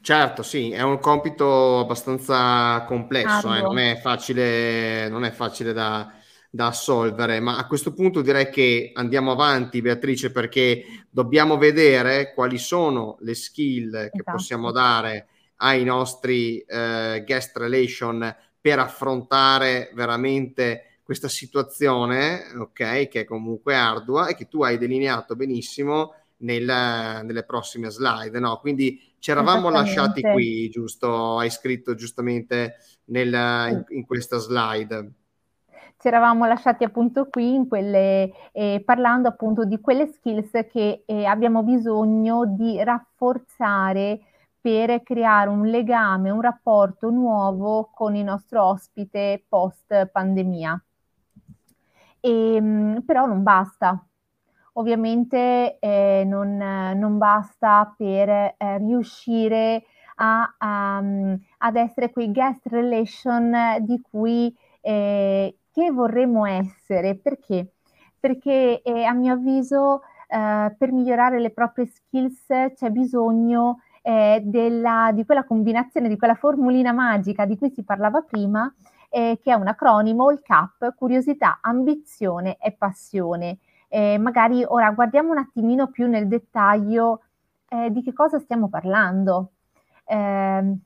[0.00, 6.10] Certo, sì, è un compito abbastanza complesso, eh, non è facile, non è facile da,
[6.50, 12.58] da assolvere, ma a questo punto direi che andiamo avanti, Beatrice, perché dobbiamo vedere quali
[12.58, 14.32] sono le skill che esatto.
[14.32, 23.24] possiamo dare ai nostri eh, guest relation per affrontare veramente questa situazione, ok, che è
[23.24, 28.58] comunque ardua e che tu hai delineato benissimo nel, nelle prossime slide, no?
[28.58, 31.38] Quindi ci eravamo lasciati qui, giusto?
[31.38, 32.76] Hai scritto giustamente
[33.06, 35.12] nel, in, in, questa slide.
[35.98, 41.24] Ci eravamo lasciati appunto qui in quelle, eh, parlando appunto di quelle skills che eh,
[41.24, 44.20] abbiamo bisogno di rafforzare
[44.60, 50.80] per creare un legame, un rapporto nuovo con il nostro ospite post pandemia.
[52.20, 54.07] E, ehm, però non basta,
[54.78, 59.84] ovviamente eh, non, non, basta per eh, riuscire
[60.16, 67.16] a, a, ad essere quei guest relation di cui eh, che vorremmo essere.
[67.16, 67.72] Perché?
[68.18, 75.10] Perché eh, a mio avviso eh, per migliorare le proprie skills c'è bisogno eh, della,
[75.12, 78.72] di quella combinazione, di quella formulina magica di cui si parlava prima,
[79.10, 83.58] che è un acronimo, il CAP, curiosità, ambizione e passione.
[83.88, 87.22] Eh, magari ora guardiamo un attimino più nel dettaglio
[87.68, 89.52] eh, di che cosa stiamo parlando.
[90.04, 90.76] Eh,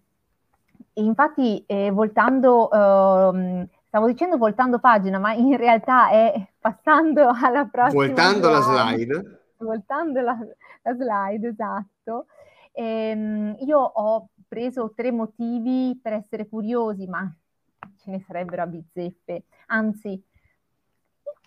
[0.94, 8.06] infatti, voltando, uh, stavo dicendo voltando pagina, ma in realtà è passando alla prossima.
[8.06, 8.56] Voltando slide.
[8.56, 9.40] la slide.
[9.58, 10.38] Voltando la,
[10.82, 12.26] la slide, esatto.
[12.72, 17.30] Ehm, io ho preso tre motivi per essere curiosi, ma
[17.98, 19.44] ce ne sarebbero a bizzeffe.
[19.66, 20.22] Anzi,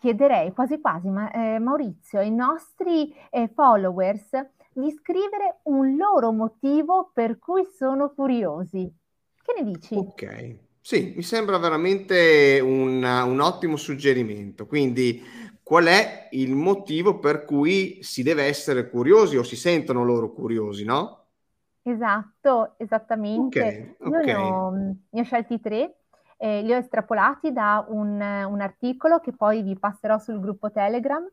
[0.06, 4.30] chiederei quasi quasi, ma, eh, Maurizio, ai nostri eh, followers
[4.72, 8.88] di scrivere un loro motivo per cui sono curiosi.
[9.42, 9.96] Che ne dici?
[9.96, 14.68] Ok, sì, mi sembra veramente un, un ottimo suggerimento.
[14.68, 15.24] Quindi,
[15.64, 20.84] qual è il motivo per cui si deve essere curiosi o si sentono loro curiosi,
[20.84, 21.24] no?
[21.82, 23.96] Esatto, esattamente.
[23.98, 24.12] Ok, ok.
[24.12, 25.96] Io ne ho, ne ho scelti tre,
[26.38, 31.28] eh, li ho estrapolati da un, un articolo che poi vi passerò sul gruppo Telegram.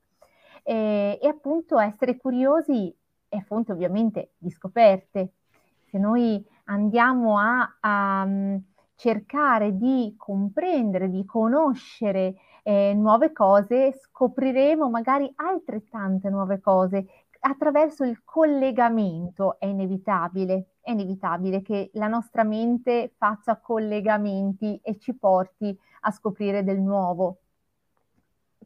[0.64, 2.94] eh, e appunto essere curiosi
[3.28, 5.32] è fonte ovviamente di scoperte.
[5.88, 8.56] Se noi andiamo a, a mm,
[8.96, 17.06] cercare di comprendere, di conoscere eh, nuove cose, scopriremo magari altrettante nuove cose
[17.40, 19.58] attraverso il collegamento.
[19.58, 26.62] È inevitabile, è inevitabile che la nostra mente faccia collegamenti e ci porti a scoprire
[26.64, 27.38] del nuovo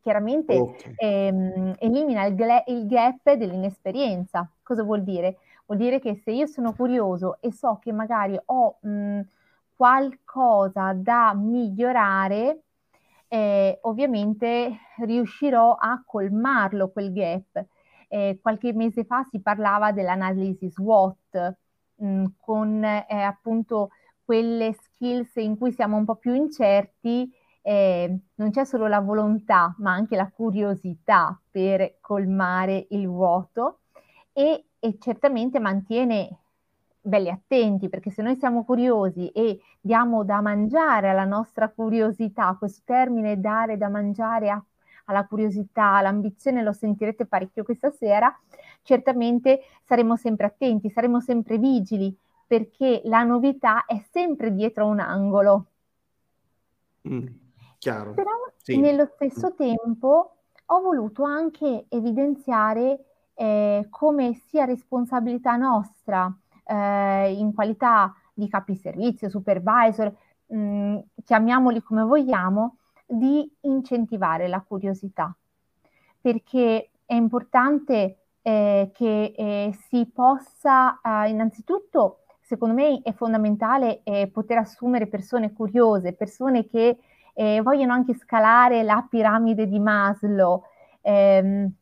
[0.06, 0.92] chiaramente okay.
[0.94, 4.48] ehm, elimina il, gle- il gap dell'inesperienza.
[4.62, 5.38] Cosa vuol dire?
[5.66, 9.20] Vuol dire che se io sono curioso e so che magari ho mh,
[9.74, 12.60] qualcosa da migliorare,
[13.26, 17.64] eh, ovviamente riuscirò a colmarlo quel gap.
[18.06, 21.56] Eh, qualche mese fa si parlava dell'analisi SWOT
[22.38, 23.90] con eh, appunto
[24.24, 27.32] quelle skills in cui siamo un po' più incerti
[27.68, 33.80] eh, non c'è solo la volontà, ma anche la curiosità per colmare il vuoto
[34.32, 36.42] e, e certamente mantiene
[37.00, 42.82] belli attenti, perché se noi siamo curiosi e diamo da mangiare alla nostra curiosità, questo
[42.84, 44.64] termine dare da mangiare a,
[45.06, 48.32] alla curiosità, all'ambizione, lo sentirete parecchio questa sera,
[48.86, 55.66] certamente saremo sempre attenti, saremo sempre vigili, perché la novità è sempre dietro un angolo.
[57.08, 57.26] Mm.
[57.78, 58.14] Chiaro.
[58.14, 58.78] Però sì.
[58.78, 68.14] nello stesso tempo ho voluto anche evidenziare eh, come sia responsabilità nostra eh, in qualità
[68.32, 70.12] di capi servizio, supervisor,
[70.46, 75.34] mh, mm, chiamiamoli come vogliamo, di incentivare la curiosità,
[76.20, 84.28] perché è importante eh, che eh, si possa eh, innanzitutto, secondo me è fondamentale eh,
[84.28, 86.96] poter assumere persone curiose, persone che
[87.34, 90.62] eh, vogliono anche scalare la piramide di Maslow.
[91.00, 91.72] Ehm,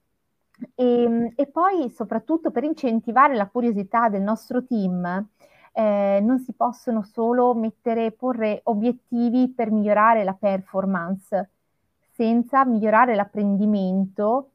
[0.74, 5.26] e, e, poi soprattutto per incentivare la curiosità del nostro team
[5.72, 11.50] eh, non si possono solo mettere, porre obiettivi per migliorare la performance
[12.14, 14.52] senza migliorare l'apprendimento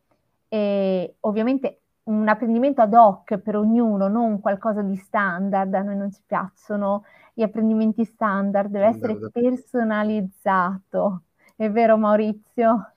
[0.48, 6.12] e ovviamente un apprendimento ad hoc per ognuno, non qualcosa di standard, a noi non
[6.12, 11.24] ci piacciono gli apprendimenti standard, deve essere personalizzato.
[11.56, 12.93] È vero Maurizio?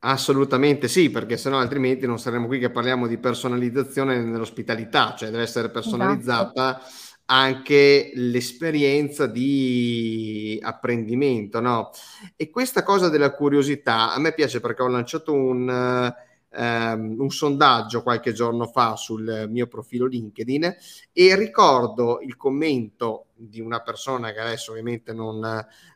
[0.00, 5.42] Assolutamente sì, perché sennò altrimenti non saremmo qui che parliamo di personalizzazione nell'ospitalità, cioè deve
[5.44, 6.94] essere personalizzata esatto.
[7.26, 11.90] anche l'esperienza di apprendimento, no?
[12.36, 16.12] E questa cosa della curiosità a me piace perché ho lanciato un
[16.50, 20.76] ehm, un sondaggio qualche giorno fa sul mio profilo LinkedIn
[21.12, 25.40] e ricordo il commento di una persona che adesso ovviamente non,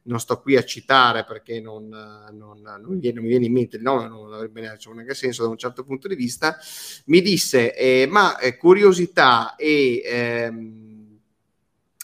[0.03, 3.77] non sto qui a citare perché non, non, non, mi, viene, mi, viene, in mente
[3.77, 6.57] il nome, non avrebbe neanche senso da un certo punto di vista,
[7.07, 11.19] mi disse eh, ma eh, curiosità e, ehm,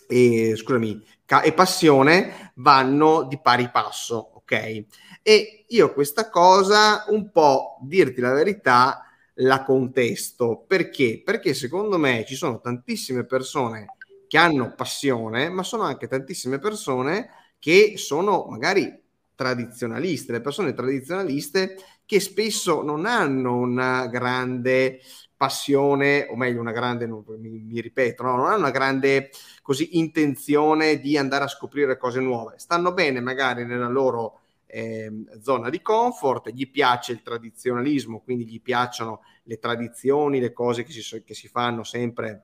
[0.08, 4.84] e, scusami, ca- e passione vanno di pari passo, ok?
[5.28, 10.64] E io questa cosa, un po' dirti la verità, la contesto.
[10.66, 11.20] Perché?
[11.22, 17.28] Perché secondo me ci sono tantissime persone che hanno passione, ma sono anche tantissime persone
[17.58, 18.90] che sono magari
[19.34, 21.76] tradizionaliste, le persone tradizionaliste
[22.06, 24.98] che spesso non hanno una grande
[25.36, 28.34] passione, o meglio una grande, mi, mi ripeto, no?
[28.34, 29.28] non hanno una grande
[29.60, 32.54] così intenzione di andare a scoprire cose nuove.
[32.56, 34.40] Stanno bene magari nella loro
[34.70, 35.10] eh,
[35.40, 40.92] zona di comfort, gli piace il tradizionalismo, quindi gli piacciono le tradizioni, le cose che
[40.92, 42.42] si, che si fanno sempre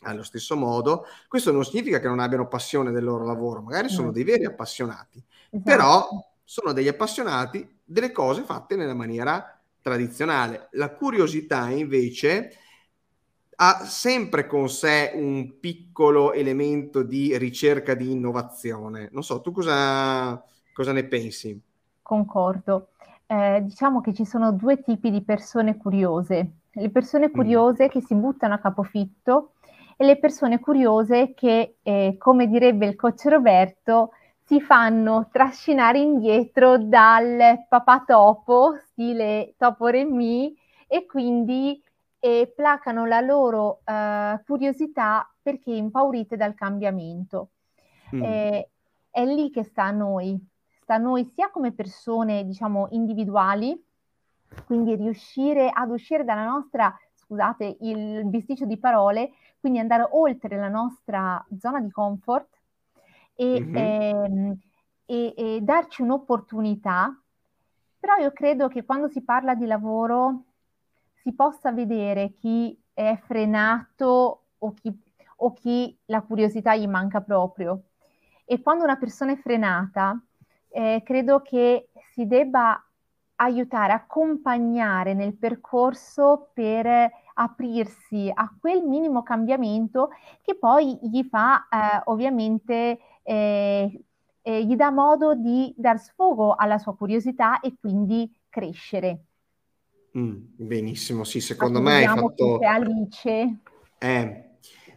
[0.00, 1.06] allo stesso modo.
[1.28, 5.22] Questo non significa che non abbiano passione del loro lavoro, magari sono dei veri appassionati,
[5.50, 5.62] esatto.
[5.62, 6.08] però
[6.44, 10.68] sono degli appassionati delle cose fatte nella maniera tradizionale.
[10.72, 12.52] La curiosità invece
[13.60, 19.08] ha sempre con sé un piccolo elemento di ricerca di innovazione.
[19.12, 20.42] Non so, tu cosa,
[20.78, 21.60] cosa ne pensi?
[22.02, 22.90] Concordo.
[23.26, 26.50] Eh, diciamo che ci sono due tipi di persone curiose.
[26.70, 27.32] Le persone mm.
[27.32, 27.88] curiose mm.
[27.88, 29.54] che si buttano a capofitto
[29.96, 34.12] e le persone curiose che, eh, come direbbe il coach Roberto,
[34.44, 40.56] si fanno trascinare indietro dal papà topo, stile Topo Remi,
[40.86, 41.82] e quindi
[42.20, 47.48] eh, placano la loro eh, curiosità perché impaurite dal cambiamento.
[48.14, 48.22] Mm.
[48.22, 48.68] Eh,
[49.10, 50.40] è lì che sta a noi,
[50.88, 53.78] sta a noi sia come persone, diciamo, individuali,
[54.64, 60.68] quindi riuscire ad uscire dalla nostra, scusate, il bisticcio di parole, quindi andare oltre la
[60.68, 62.48] nostra zona di comfort
[63.34, 63.76] e, mm-hmm.
[63.76, 64.58] ehm,
[65.04, 67.14] e, e darci un'opportunità.
[68.00, 70.44] Però io credo che quando si parla di lavoro
[71.16, 74.98] si possa vedere chi è frenato o chi,
[75.36, 77.82] o chi la curiosità gli manca proprio.
[78.46, 80.18] E quando una persona è frenata,
[80.70, 82.82] eh, credo che si debba
[83.36, 90.10] aiutare, accompagnare nel percorso per aprirsi a quel minimo cambiamento
[90.42, 94.00] che poi gli fa eh, ovviamente eh,
[94.42, 99.24] eh, gli dà modo di dar sfogo alla sua curiosità e quindi crescere.
[100.16, 102.58] Mm, benissimo, sì, secondo me hai fatto...
[102.58, 103.58] Alice.
[103.98, 104.44] Eh,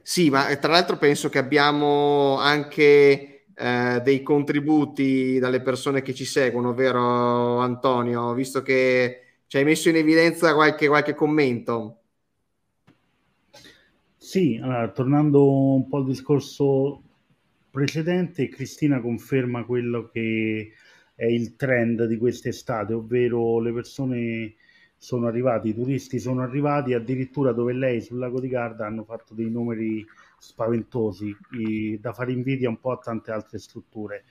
[0.01, 3.30] sì, ma tra l'altro penso che abbiamo anche
[3.62, 8.34] eh, dei contributi dalle persone che ci seguono, vero Antonio?
[8.34, 11.97] Visto che ci hai messo in evidenza qualche, qualche commento.
[14.18, 17.03] Sì, allora, tornando un po' al discorso
[17.70, 20.72] precedente, Cristina conferma quello che
[21.14, 24.55] è il trend di quest'estate, ovvero le persone
[24.97, 29.34] sono arrivati, i turisti sono arrivati addirittura dove lei sul lago di Garda hanno fatto
[29.34, 30.05] dei numeri
[30.41, 34.23] spaventosi i, da fare invidia un po' a tante altre strutture.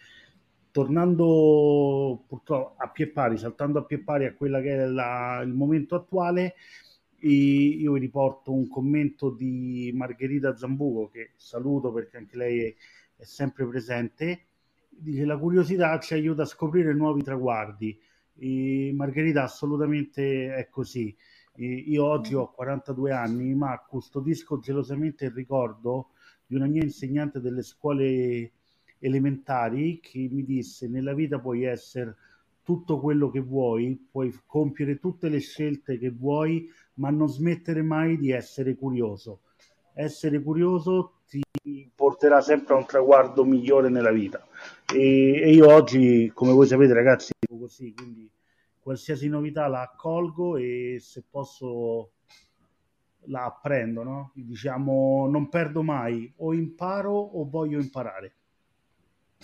[0.72, 5.52] Tornando purtroppo a pie pari, saltando a pie pari a quella che è la, il
[5.52, 6.54] momento attuale,
[7.20, 12.74] io vi riporto un commento di Margherita Zambuco che saluto perché anche lei è,
[13.16, 14.46] è sempre presente.
[14.88, 17.98] Dice la curiosità ci aiuta a scoprire nuovi traguardi
[18.36, 21.16] e Margherita assolutamente è così.
[21.56, 26.10] Io oggi ho 42 anni, ma custodisco gelosamente il ricordo
[26.46, 28.52] di una mia insegnante delle scuole
[28.98, 32.16] elementari che mi disse nella vita puoi essere
[32.62, 38.16] tutto quello che vuoi, puoi compiere tutte le scelte che vuoi, ma non smettere mai
[38.16, 39.40] di essere curioso.
[39.94, 41.42] Essere curioso ti
[41.94, 44.46] porterà sempre a un traguardo migliore nella vita.
[44.94, 48.30] E, e io oggi, come voi sapete, ragazzi, così, quindi
[48.80, 52.12] qualsiasi novità la accolgo e se posso
[53.24, 54.32] la apprendo, no?
[54.34, 58.34] Diciamo, non perdo mai, o imparo o voglio imparare.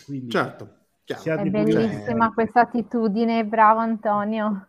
[0.04, 0.84] Quindi, certo.
[1.04, 4.68] È bellissima questa attitudine, bravo Antonio.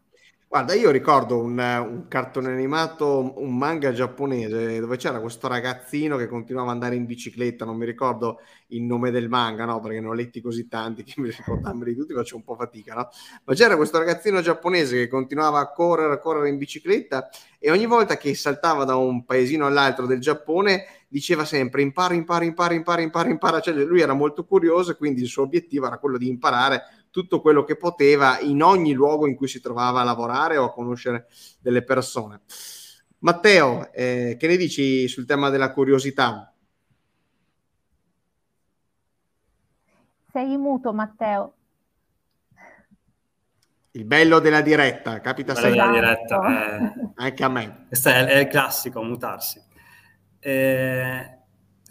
[0.49, 6.27] Guarda, io ricordo un, un, cartone animato, un manga giapponese, dove c'era questo ragazzino che
[6.27, 9.81] continuava ad andare in bicicletta, non mi ricordo il nome del manga, no?
[9.81, 13.09] Perché ne ho letti così tanti che mi ricordarmeli tutti faccio un po' fatica, no?
[13.43, 17.27] Ma c'era questo ragazzino giapponese che continuava a correre, a correre in bicicletta
[17.59, 22.45] e ogni volta che saltava da un paesino all'altro del Giappone diceva sempre impara, impara,
[22.45, 23.59] impara, impara, impara, impara.
[23.59, 27.41] Cioè lui era molto curioso e quindi il suo obiettivo era quello di imparare tutto
[27.41, 31.27] quello che poteva in ogni luogo in cui si trovava a lavorare o a conoscere
[31.59, 32.41] delle persone.
[33.19, 36.53] Matteo, eh, che ne dici sul tema della curiosità?
[40.31, 41.53] Sei muto, Matteo.
[43.91, 45.71] Il bello della diretta, capita sempre.
[45.71, 46.93] Della diretta, è...
[47.15, 47.85] Anche a me.
[47.87, 49.59] Questo è, è il classico, mutarsi.
[50.39, 51.37] Eh,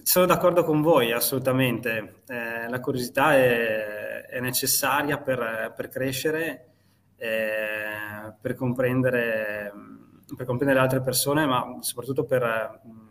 [0.01, 2.23] sono d'accordo con voi, assolutamente.
[2.29, 3.96] Eh, la curiosità è,
[4.37, 6.67] è necessaria per, per crescere,
[7.17, 9.73] eh, per, comprendere,
[10.37, 13.07] per comprendere altre persone, ma soprattutto per mh,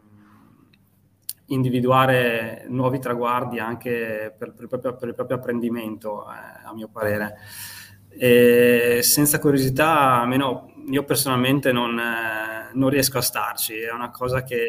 [1.47, 6.89] individuare nuovi traguardi anche per, per, il, proprio, per il, proprio, apprendimento, eh, a mio
[6.89, 7.37] parere.
[8.09, 14.43] E senza curiosità, almeno io personalmente non, eh, non, riesco a starci, è una cosa
[14.43, 14.67] che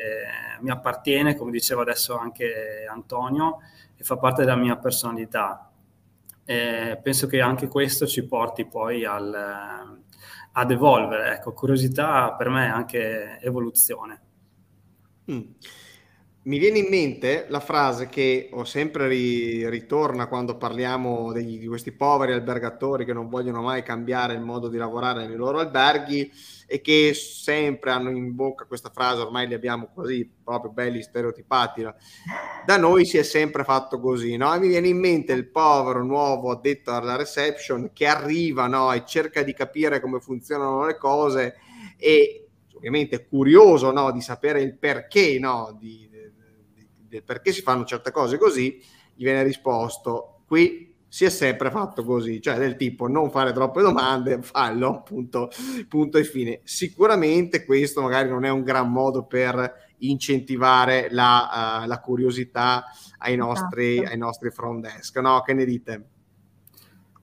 [0.60, 3.58] mi appartiene, come diceva adesso anche Antonio,
[3.94, 5.65] e fa parte della mia personalità.
[6.46, 9.34] E penso che anche questo ci porti poi al,
[10.52, 11.34] ad evolvere.
[11.34, 14.20] Ecco, curiosità per me è anche evoluzione.
[15.30, 15.40] Mm.
[16.46, 21.66] Mi viene in mente la frase che ho sempre ri- ritorna quando parliamo degli, di
[21.66, 26.30] questi poveri albergatori che non vogliono mai cambiare il modo di lavorare nei loro alberghi
[26.68, 31.84] e che sempre hanno in bocca questa frase, ormai li abbiamo così proprio belli stereotipati.
[32.64, 34.54] Da noi si è sempre fatto così, no?
[34.54, 38.92] E mi viene in mente il povero nuovo addetto alla reception che arriva no?
[38.92, 41.56] e cerca di capire come funzionano le cose
[41.96, 44.12] e ovviamente è curioso no?
[44.12, 45.76] di sapere il perché no?
[45.78, 46.05] di,
[47.16, 48.80] del perché si fanno certe cose così,
[49.14, 53.80] gli viene risposto qui si è sempre fatto così, cioè del tipo non fare troppe
[53.80, 55.48] domande, fallo, punto,
[55.88, 56.60] punto e fine.
[56.64, 62.84] Sicuramente questo magari non è un gran modo per incentivare la, uh, la curiosità
[63.18, 64.10] ai nostri, esatto.
[64.10, 65.40] ai nostri front desk, no?
[65.40, 66.08] Che ne dite?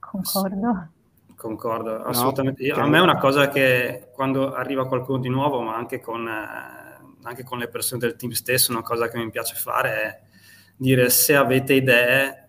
[0.00, 0.88] Concordo.
[1.36, 2.66] Concordo, assolutamente.
[2.66, 2.82] No?
[2.82, 6.26] A me è una cosa che quando arriva qualcuno di nuovo, ma anche con...
[6.26, 6.83] Eh
[7.24, 10.20] anche con le persone del team stesso, una cosa che mi piace fare è
[10.76, 12.48] dire se avete idee,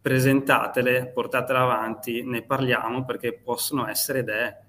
[0.00, 4.64] presentatele, portatele avanti, ne parliamo perché possono essere idee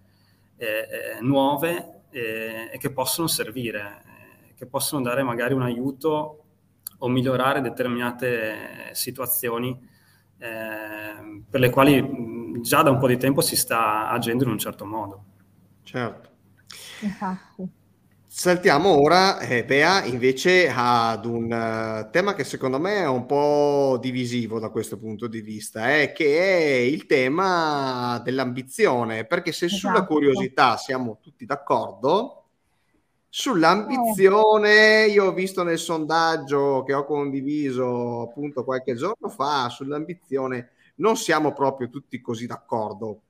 [0.58, 4.04] eh, eh, nuove eh, e che possono servire,
[4.48, 6.46] eh, che possono dare magari un aiuto
[7.00, 9.78] o migliorare determinate situazioni
[10.38, 14.58] eh, per le quali già da un po' di tempo si sta agendo in un
[14.60, 15.26] certo modo.
[15.84, 16.30] Certo.
[17.02, 17.82] Infatti.
[18.36, 24.00] Saltiamo ora, eh, Bea, invece ad un uh, tema che secondo me è un po'
[24.02, 29.82] divisivo da questo punto di vista, eh, che è il tema dell'ambizione, perché se esatto.
[29.82, 32.46] sulla curiosità siamo tutti d'accordo,
[33.30, 41.18] sull'ambizione, io ho visto nel sondaggio che ho condiviso appunto qualche giorno fa, sull'ambizione non
[41.18, 43.22] siamo proprio tutti così d'accordo.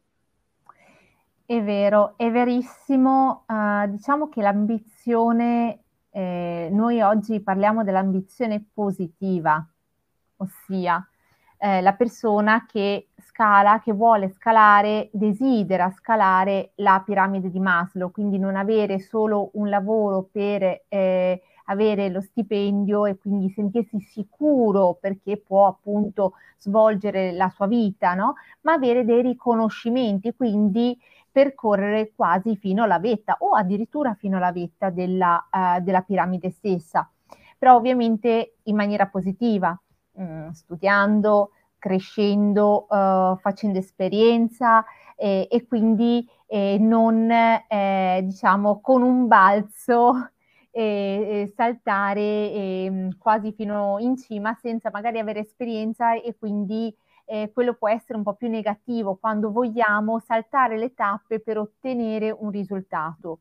[1.45, 3.43] È vero, è verissimo.
[3.47, 9.65] Uh, diciamo che l'ambizione, eh, noi oggi parliamo dell'ambizione positiva,
[10.37, 11.05] ossia
[11.57, 18.37] eh, la persona che scala, che vuole scalare, desidera scalare la piramide di Maslow, quindi
[18.39, 25.37] non avere solo un lavoro per eh, avere lo stipendio e quindi sentirsi sicuro perché
[25.37, 28.35] può appunto svolgere la sua vita, no?
[28.61, 30.97] Ma avere dei riconoscimenti, quindi
[31.33, 37.11] percorrere quasi fino alla vetta o addirittura fino alla vetta della, uh, della piramide stessa,
[37.57, 39.77] però ovviamente in maniera positiva,
[40.11, 44.85] mh, mm, studiando, crescendo, uh, facendo esperienza
[45.17, 50.29] eh, e quindi eh, non eh, diciamo con un balzo
[51.55, 56.95] saltare eh, quasi fino in cima senza magari avere esperienza e quindi
[57.25, 62.31] eh, quello può essere un po' più negativo quando vogliamo saltare le tappe per ottenere
[62.31, 63.39] un risultato.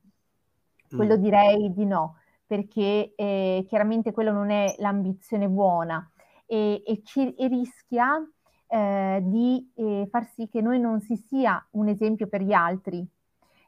[0.89, 1.21] Quello mm.
[1.21, 2.17] direi di no,
[2.47, 6.07] perché eh, chiaramente quello non è l'ambizione buona
[6.47, 8.23] e, e, ci, e rischia
[8.67, 13.07] eh, di eh, far sì che noi non si sia un esempio per gli altri,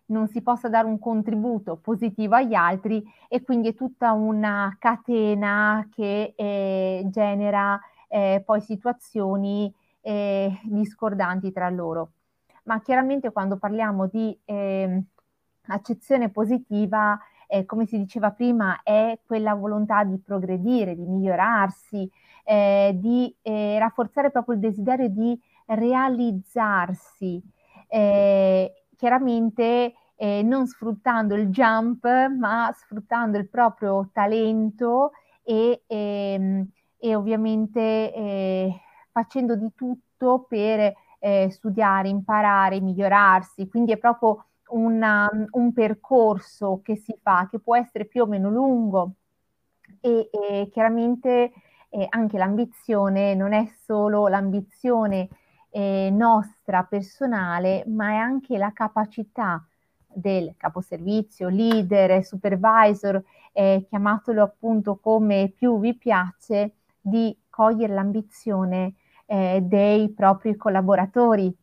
[0.06, 5.88] non si possa dare un contributo positivo agli altri e quindi è tutta una catena
[5.90, 9.74] che eh, genera eh, poi situazioni
[10.04, 12.12] eh, discordanti tra loro.
[12.64, 15.02] Ma chiaramente quando parliamo di eh,
[15.66, 22.10] accezione positiva, eh, come si diceva prima, è quella volontà di progredire, di migliorarsi,
[22.44, 27.42] eh, di eh, rafforzare proprio il desiderio di realizzarsi.
[27.88, 32.06] Eh, chiaramente eh, non sfruttando il jump,
[32.38, 36.66] ma sfruttando il proprio talento e, ehm,
[36.98, 38.80] e ovviamente eh,
[39.14, 46.96] facendo di tutto per eh, studiare, imparare, migliorarsi, quindi è proprio una, un percorso che
[46.96, 49.12] si fa, che può essere più o meno lungo.
[50.00, 51.52] E, e chiaramente
[51.90, 55.28] eh, anche l'ambizione non è solo l'ambizione
[55.70, 59.64] eh, nostra personale, ma è anche la capacità
[60.08, 68.94] del caposervizio, leader, supervisor, eh, chiamatelo appunto come più vi piace, di cogliere l'ambizione
[69.26, 71.54] eh, dei propri collaboratori,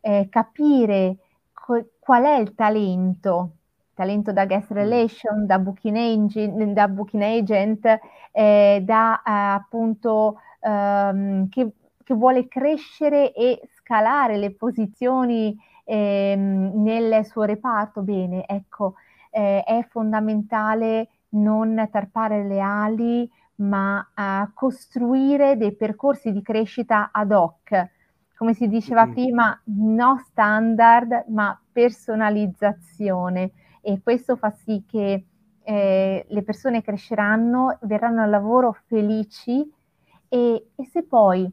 [0.00, 1.16] eh, capire
[1.52, 3.50] co- qual è il talento,
[3.94, 4.76] talento da guest mm.
[4.76, 7.98] relation, da booking, engine, da booking agent,
[8.32, 11.70] eh, da appunto ehm, che,
[12.02, 18.02] che, vuole crescere e scalare le posizioni ehm, nel suo reparto.
[18.02, 18.94] Bene, ecco,
[19.30, 27.32] eh, è fondamentale non tarpare le ali, ma a costruire dei percorsi di crescita ad
[27.32, 27.88] hoc,
[28.36, 29.10] come si diceva mm.
[29.12, 35.24] prima, no standard, ma personalizzazione e questo fa sì che
[35.62, 39.70] eh, le persone cresceranno, verranno al lavoro felici
[40.28, 41.50] e, e se poi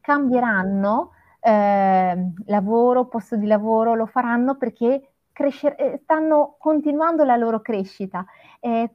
[0.00, 7.60] cambieranno eh, lavoro, posto di lavoro, lo faranno perché crescer- eh, stanno continuando la loro
[7.60, 8.24] crescita.
[8.60, 8.90] Eh,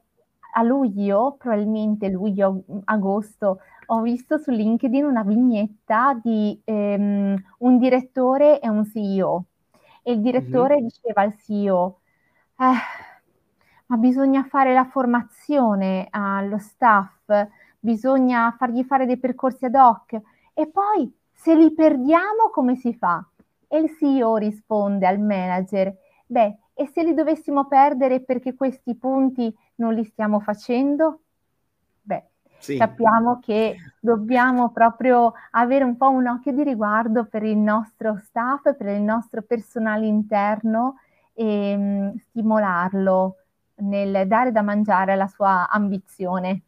[0.56, 8.68] a luglio, probabilmente luglio-agosto, ho visto su LinkedIn una vignetta di ehm, un direttore e
[8.68, 9.44] un CEO.
[10.02, 10.84] E il direttore mm-hmm.
[10.84, 12.00] diceva al CEO,
[12.58, 12.72] eh,
[13.86, 17.48] ma bisogna fare la formazione allo staff,
[17.78, 20.20] bisogna fargli fare dei percorsi ad hoc
[20.54, 23.26] e poi se li perdiamo come si fa?
[23.66, 25.92] E il CEO risponde al manager,
[26.26, 31.20] beh, e se li dovessimo perdere perché questi punti non li stiamo facendo?
[32.00, 32.24] Beh,
[32.58, 32.76] sì.
[32.76, 38.74] sappiamo che dobbiamo proprio avere un po' un occhio di riguardo per il nostro staff,
[38.76, 41.00] per il nostro personale interno
[41.32, 43.36] e mh, stimolarlo
[43.76, 46.62] nel dare da mangiare alla sua ambizione.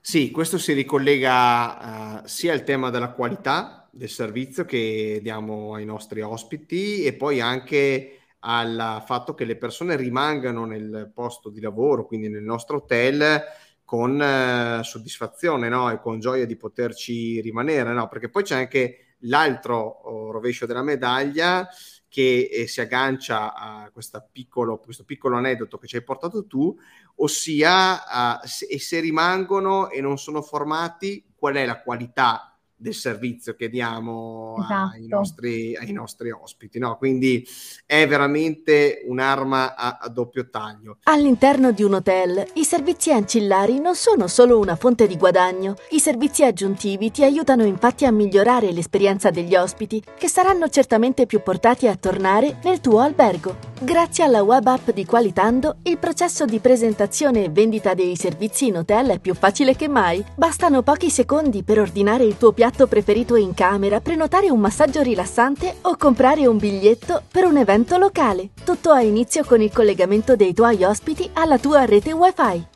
[0.00, 5.84] Sì, questo si ricollega uh, sia al tema della qualità del servizio che diamo ai
[5.84, 12.06] nostri ospiti e poi anche al fatto che le persone rimangano nel posto di lavoro,
[12.06, 13.42] quindi nel nostro hotel,
[13.84, 15.90] con uh, soddisfazione no?
[15.90, 18.08] e con gioia di poterci rimanere, no?
[18.08, 21.68] perché poi c'è anche l'altro oh, rovescio della medaglia
[22.08, 23.90] che eh, si aggancia a
[24.30, 26.74] piccolo, questo piccolo aneddoto che ci hai portato tu,
[27.16, 32.51] ossia uh, se, se rimangono e non sono formati, qual è la qualità
[32.82, 34.96] del servizio che diamo esatto.
[34.96, 36.78] ai, nostri, ai, nostri, ospiti.
[36.78, 36.96] No?
[36.98, 37.46] Quindi
[37.86, 40.98] è veramente un'arma a, a, doppio taglio.
[41.04, 46.00] All'interno di un hotel i servizi ancillari non sono solo una fonte di guadagno, i
[46.00, 51.86] servizi aggiuntivi ti aiutano infatti a migliorare l'esperienza degli ospiti che saranno certamente più portati
[51.86, 53.70] a tornare nel tuo albergo.
[53.80, 58.76] Grazie alla web app di Qualitando, il processo di presentazione e vendita dei servizi in
[58.76, 60.24] hotel è più facile che mai.
[60.36, 65.76] Bastano pochi secondi per ordinare il tuo piatto preferito in camera, prenotare un massaggio rilassante
[65.82, 68.50] o comprare un biglietto per un evento locale.
[68.64, 72.66] Tutto ha inizio con il collegamento dei tuoi ospiti alla tua rete Wi-Fi.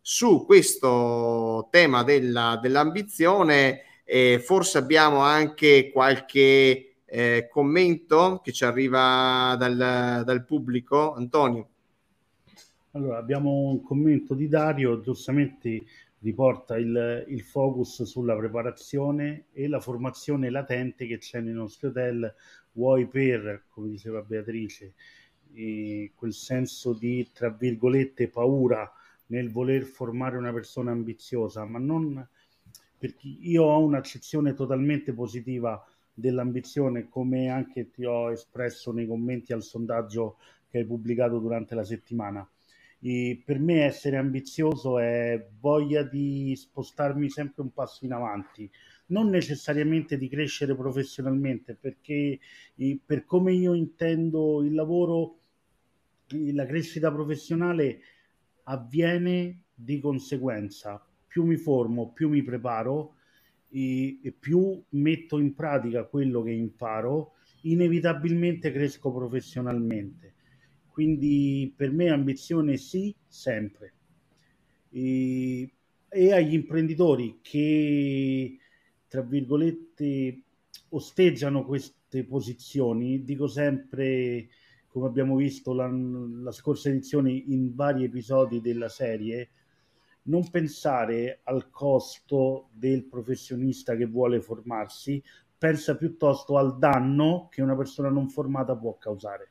[0.00, 9.56] Su questo tema della, dell'ambizione, eh, forse abbiamo anche qualche eh, commento che ci arriva
[9.58, 11.14] dal, dal pubblico.
[11.14, 11.68] Antonio.
[12.92, 15.82] Allora, abbiamo un commento di Dario, giustamente
[16.20, 22.34] riporta il, il, focus sulla preparazione e la formazione latente che c'è nei nostri hotel,
[22.72, 24.94] vuoi per, come diceva Beatrice,
[25.54, 28.90] eh, quel senso di, tra virgolette, paura
[29.26, 32.26] nel voler formare una persona ambiziosa, ma non
[32.98, 39.62] perché io ho un'accezione totalmente positiva dell'ambizione, come anche ti ho espresso nei commenti al
[39.62, 40.38] sondaggio
[40.68, 42.48] che hai pubblicato durante la settimana.
[43.08, 48.68] E per me essere ambizioso è voglia di spostarmi sempre un passo in avanti,
[49.06, 52.40] non necessariamente di crescere professionalmente, perché
[53.04, 55.38] per come io intendo il lavoro,
[56.30, 58.00] la crescita professionale
[58.64, 61.00] avviene di conseguenza.
[61.28, 63.14] Più mi formo, più mi preparo,
[63.68, 70.34] e, e più metto in pratica quello che imparo, inevitabilmente cresco professionalmente.
[70.96, 73.92] Quindi per me ambizione sì, sempre.
[74.88, 75.70] E,
[76.08, 78.56] e agli imprenditori che,
[79.06, 80.40] tra virgolette,
[80.88, 84.48] osteggiano queste posizioni, dico sempre,
[84.86, 89.50] come abbiamo visto la, la scorsa edizione in vari episodi della serie,
[90.22, 95.22] non pensare al costo del professionista che vuole formarsi,
[95.58, 99.50] pensa piuttosto al danno che una persona non formata può causare.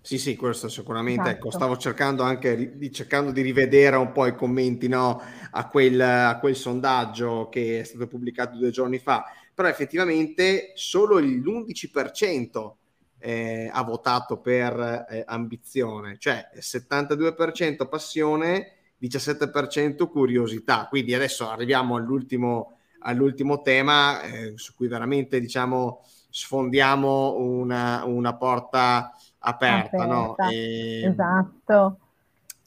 [0.00, 1.30] Sì, sì, questo sicuramente.
[1.30, 1.46] Ecco, esatto.
[1.46, 5.22] Ecco, stavo cercando anche di, cercando di rivedere un po' i commenti no,
[5.52, 9.24] a, quel, a quel sondaggio che è stato pubblicato due giorni fa,
[9.54, 12.72] però effettivamente solo l'11%
[13.18, 20.86] eh, ha votato per eh, ambizione, cioè 72% passione 17% curiosità.
[20.88, 29.16] Quindi adesso arriviamo all'ultimo, all'ultimo tema eh, su cui veramente diciamo sfondiamo una, una porta
[29.42, 29.96] aperta.
[29.96, 30.06] aperta.
[30.06, 30.36] No?
[30.50, 31.02] E...
[31.04, 31.96] Esatto.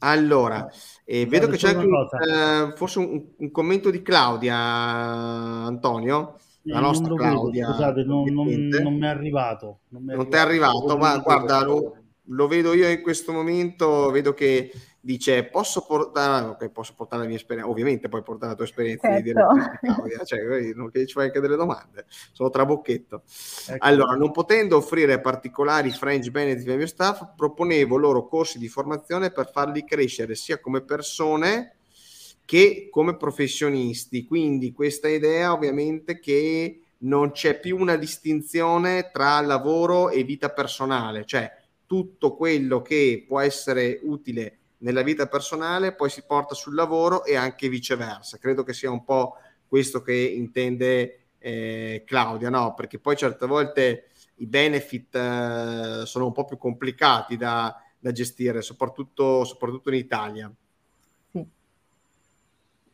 [0.00, 0.70] Allora,
[1.04, 6.38] eh, vedo che c'è anche un, eh, forse un, un, commento di Claudia, Antonio.
[6.62, 7.66] La nostra Claudia.
[7.66, 9.80] Vedo, scusate, non, non, non, mi è arrivato.
[9.88, 14.34] Non, non ti è arrivato, ma guarda, lo, lo, vedo io in questo momento, vedo
[14.34, 14.70] che
[15.06, 19.06] dice posso portare, okay, posso portare la mia esperienza, ovviamente puoi portare la tua esperienza
[19.06, 19.22] certo.
[19.22, 23.22] di direttore cioè, non che ci fai anche delle domande, sono trabocchetto.
[23.68, 23.86] Ecco.
[23.86, 29.30] Allora, non potendo offrire particolari fringe benefit ai miei staff, proponevo loro corsi di formazione
[29.30, 31.76] per farli crescere sia come persone
[32.44, 40.10] che come professionisti, quindi questa idea ovviamente che non c'è più una distinzione tra lavoro
[40.10, 41.48] e vita personale, cioè
[41.86, 47.36] tutto quello che può essere utile nella vita personale poi si porta sul lavoro e
[47.36, 48.38] anche viceversa.
[48.38, 52.74] Credo che sia un po' questo che intende eh, Claudia, no?
[52.74, 58.62] Perché poi certe volte i benefit eh, sono un po' più complicati da, da gestire,
[58.62, 60.52] soprattutto, soprattutto, in Italia.
[61.32, 61.46] Sì.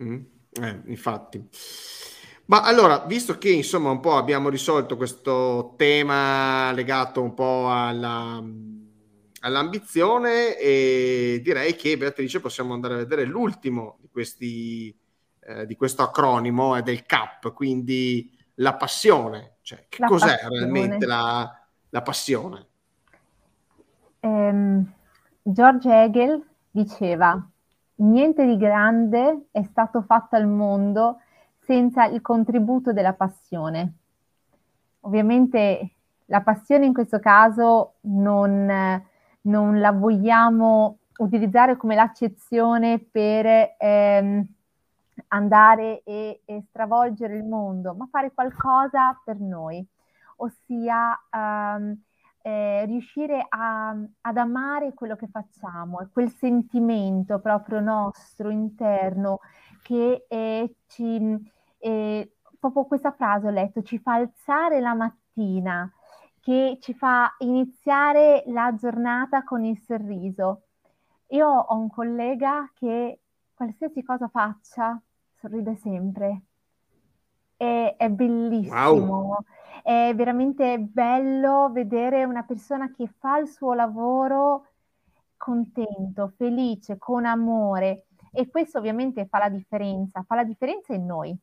[0.02, 0.20] Mm?
[0.60, 1.48] Eh, infatti.
[2.46, 8.42] Ma allora, visto che insomma un po' abbiamo risolto questo tema legato un po' alla
[9.42, 14.96] all'ambizione e direi che Beatrice possiamo andare a vedere l'ultimo di, questi,
[15.40, 19.56] eh, di questo acronimo è del CAP, quindi la passione.
[19.62, 20.58] Cioè, che la cos'è passione.
[20.58, 22.66] realmente la, la passione?
[24.20, 24.92] Um,
[25.42, 27.44] George Hegel diceva
[27.96, 31.18] niente di grande è stato fatto al mondo
[31.58, 33.94] senza il contributo della passione.
[35.00, 35.90] Ovviamente
[36.26, 39.10] la passione in questo caso non
[39.42, 44.46] non la vogliamo utilizzare come l'accezione per ehm,
[45.28, 49.84] andare e, e, stravolgere il mondo, ma fare qualcosa per noi,
[50.36, 51.96] ossia um,
[52.42, 59.40] eh, riuscire a, ad amare quello che facciamo, quel sentimento proprio nostro interno
[59.82, 65.90] che eh, ci, eh, proprio questa frase ho letto, ci fa alzare la mattina
[66.42, 70.62] che ci fa iniziare la giornata con il sorriso.
[71.28, 73.20] Io ho un collega che
[73.54, 75.00] qualsiasi cosa faccia
[75.38, 76.42] sorride sempre.
[77.56, 78.90] E, è bellissimo.
[78.90, 79.38] Wow.
[79.84, 84.66] È veramente bello vedere una persona che fa il suo lavoro
[85.36, 88.06] contento, felice, con amore.
[88.32, 90.24] E questo ovviamente fa la differenza.
[90.24, 91.38] Fa la differenza in noi.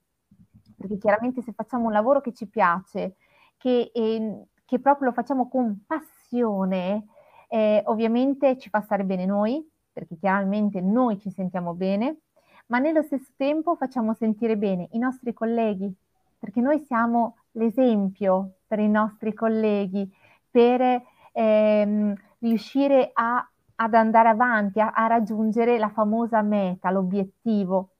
[0.75, 3.15] Perché chiaramente se facciamo un lavoro che ci piace,
[3.57, 7.07] che eh, che proprio lo facciamo con passione,
[7.47, 12.19] eh, ovviamente ci fa stare bene noi, perché chiaramente noi ci sentiamo bene,
[12.67, 15.91] ma nello stesso tempo facciamo sentire bene i nostri colleghi,
[16.37, 20.07] perché noi siamo l'esempio per i nostri colleghi,
[20.51, 21.01] per
[21.31, 23.43] ehm, riuscire a,
[23.73, 27.93] ad andare avanti, a, a, raggiungere la famosa meta, l'obiettivo.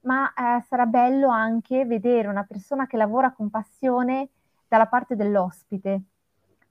[0.00, 4.30] Ma eh, sarà bello anche vedere una persona che lavora con passione
[4.66, 6.02] dalla parte dell'ospite,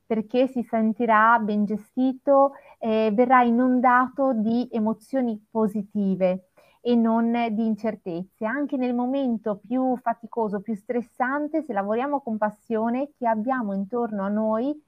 [0.05, 6.49] perché si sentirà ben gestito e verrà inondato di emozioni positive
[6.81, 8.45] e non di incertezze.
[8.45, 14.29] Anche nel momento più faticoso, più stressante, se lavoriamo con passione, chi abbiamo intorno a
[14.29, 14.79] noi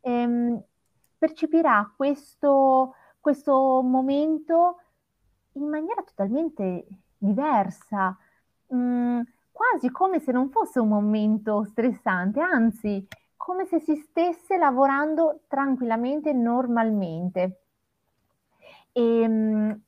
[0.00, 0.62] ehm,
[1.18, 4.78] percepirà questo, questo momento
[5.52, 6.86] in maniera totalmente
[7.18, 8.16] diversa,
[8.68, 9.20] mh, mm,
[9.52, 13.06] quasi come se non fosse un momento stressante, anzi
[13.44, 17.62] come se si stesse lavorando tranquillamente, normalmente.
[18.92, 19.80] E, ehm,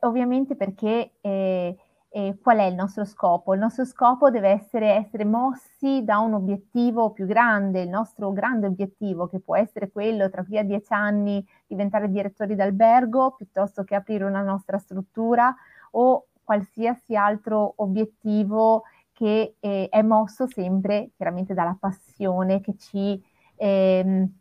[0.00, 1.76] ovviamente perché eh,
[2.08, 3.52] eh, qual è il nostro scopo?
[3.52, 8.68] Il nostro scopo deve essere essere mossi da un obiettivo più grande, il nostro grande
[8.68, 13.96] obiettivo che può essere quello tra qui a dieci anni diventare direttori d'albergo piuttosto che
[13.96, 15.54] aprire una nostra struttura
[15.90, 18.84] o qualsiasi altro obiettivo
[19.18, 23.20] che eh, è mosso sempre chiaramente dalla passione che ci,
[23.56, 24.32] ehm,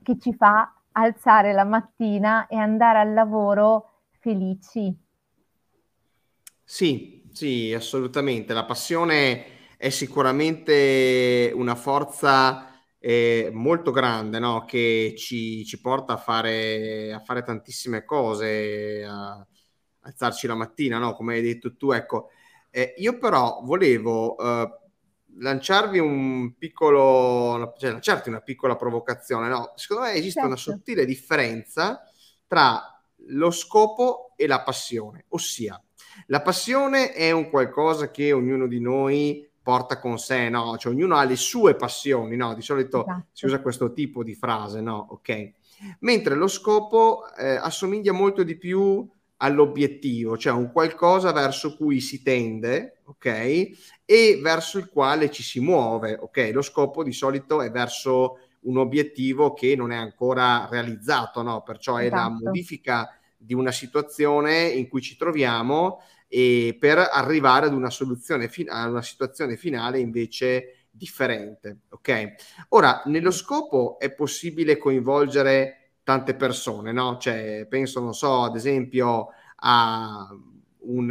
[0.00, 4.96] che ci fa alzare la mattina e andare al lavoro felici.
[6.64, 8.52] Sì, sì, assolutamente.
[8.54, 12.68] La passione è sicuramente una forza
[12.98, 14.64] eh, molto grande no?
[14.64, 19.44] che ci, ci porta a fare, a fare, tantissime cose, a
[20.04, 21.14] alzarci la mattina, no?
[21.14, 21.90] come hai detto tu.
[21.92, 22.30] Ecco,
[22.72, 24.78] eh, io però volevo eh,
[25.38, 29.48] lanciarvi un piccolo, cioè lanciarti una piccola provocazione.
[29.48, 29.72] No?
[29.76, 30.46] Secondo me esiste certo.
[30.48, 32.02] una sottile differenza
[32.48, 32.82] tra
[33.28, 35.80] lo scopo e la passione, ossia
[36.26, 40.76] la passione è un qualcosa che ognuno di noi porta con sé, no?
[40.76, 42.54] Cioè ognuno ha le sue passioni, no?
[42.54, 43.26] Di solito esatto.
[43.32, 45.06] si usa questo tipo di frase, no?
[45.10, 45.52] Ok.
[46.00, 49.08] Mentre lo scopo eh, assomiglia molto di più
[49.42, 53.26] all'obiettivo, cioè un qualcosa verso cui si tende, ok?
[54.04, 56.50] E verso il quale ci si muove, ok?
[56.52, 61.62] Lo scopo di solito è verso un obiettivo che non è ancora realizzato, no?
[61.62, 62.20] Perciò è esatto.
[62.20, 68.48] la modifica di una situazione in cui ci troviamo e per arrivare ad una soluzione,
[68.68, 71.80] a una situazione finale invece differente.
[71.88, 72.34] Ok?
[72.68, 77.18] Ora, nello scopo è possibile coinvolgere tante persone, no?
[77.18, 80.28] Cioè, penso, non so, ad esempio a
[80.80, 81.10] un,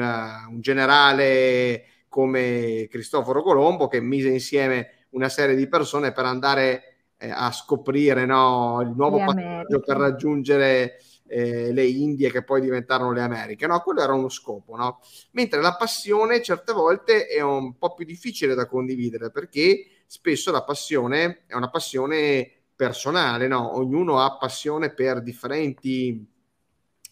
[0.49, 6.83] un generale come Cristoforo Colombo che mise insieme una serie di persone per andare
[7.17, 13.13] eh, a scoprire no, il nuovo passaggio per raggiungere eh, le Indie che poi diventarono
[13.13, 13.79] le Americhe, no?
[13.79, 14.99] Quello era uno scopo, no?
[15.31, 20.63] Mentre la passione certe volte è un po' più difficile da condividere perché spesso la
[20.63, 23.77] passione è una passione personale, no?
[23.77, 26.27] Ognuno ha passione per differenti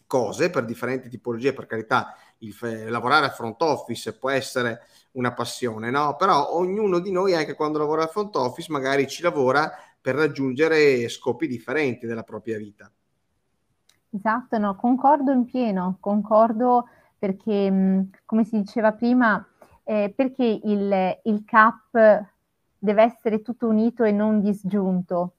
[0.07, 2.55] cose, per differenti tipologie, per carità, il,
[2.89, 6.15] lavorare a front office può essere una passione, no?
[6.15, 11.07] Però ognuno di noi, anche quando lavora a front office, magari ci lavora per raggiungere
[11.07, 12.91] scopi differenti della propria vita.
[14.09, 16.88] Esatto, no, concordo in pieno, concordo
[17.20, 19.47] perché, mh, come si diceva prima,
[19.84, 22.26] eh, perché il, il CAP
[22.80, 25.34] deve essere tutto unito e non disgiunto,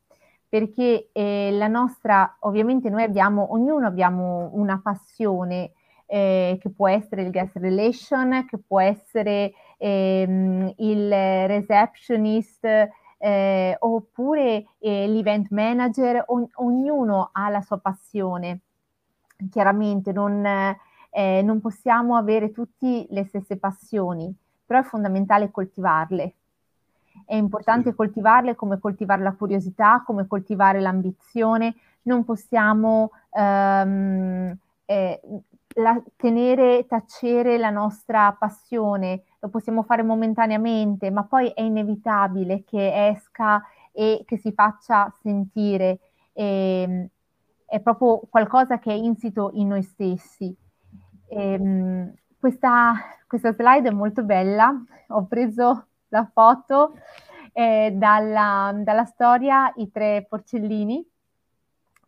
[0.51, 5.73] perché eh, la nostra, ovviamente noi abbiamo, ognuno abbiamo una passione
[6.07, 11.09] eh, che può essere il guest relation, che può essere ehm, il
[11.47, 12.65] receptionist,
[13.19, 18.61] eh, oppure eh, l'event manager, o- ognuno ha la sua passione.
[19.51, 24.35] Chiaramente non, eh, non possiamo avere tutti le stesse passioni,
[24.67, 26.35] però è fondamentale coltivarle.
[27.25, 31.75] È importante coltivarle come coltivare la curiosità, come coltivare l'ambizione.
[32.03, 35.21] Non possiamo ehm, eh,
[35.75, 43.09] la, tenere, tacere la nostra passione, lo possiamo fare momentaneamente, ma poi è inevitabile che
[43.09, 45.99] esca e che si faccia sentire.
[46.33, 47.09] E, ehm,
[47.67, 50.55] è proprio qualcosa che è insito in noi stessi.
[51.29, 52.95] E, ehm, questa,
[53.29, 54.75] questa, slide è molto bella,
[55.09, 56.97] ho preso la foto
[57.53, 61.05] eh, dalla, dalla storia I tre porcellini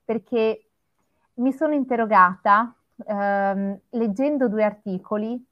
[0.05, 0.67] perché
[1.35, 2.75] mi sono interrogata
[3.07, 5.43] ehm, leggendo due articoli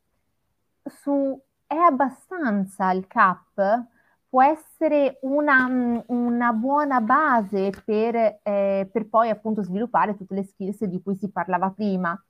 [0.84, 3.84] su è abbastanza il CAP?
[4.28, 10.84] Può essere una, una buona base per, eh, per, poi appunto sviluppare tutte le skills
[10.84, 12.20] di cui si parlava prima.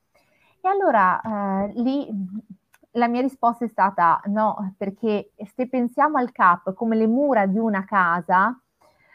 [0.62, 2.08] E allora eh, lì
[2.92, 7.58] la mia risposta è stata no, perché se pensiamo al CAP come le mura di
[7.58, 8.58] una casa,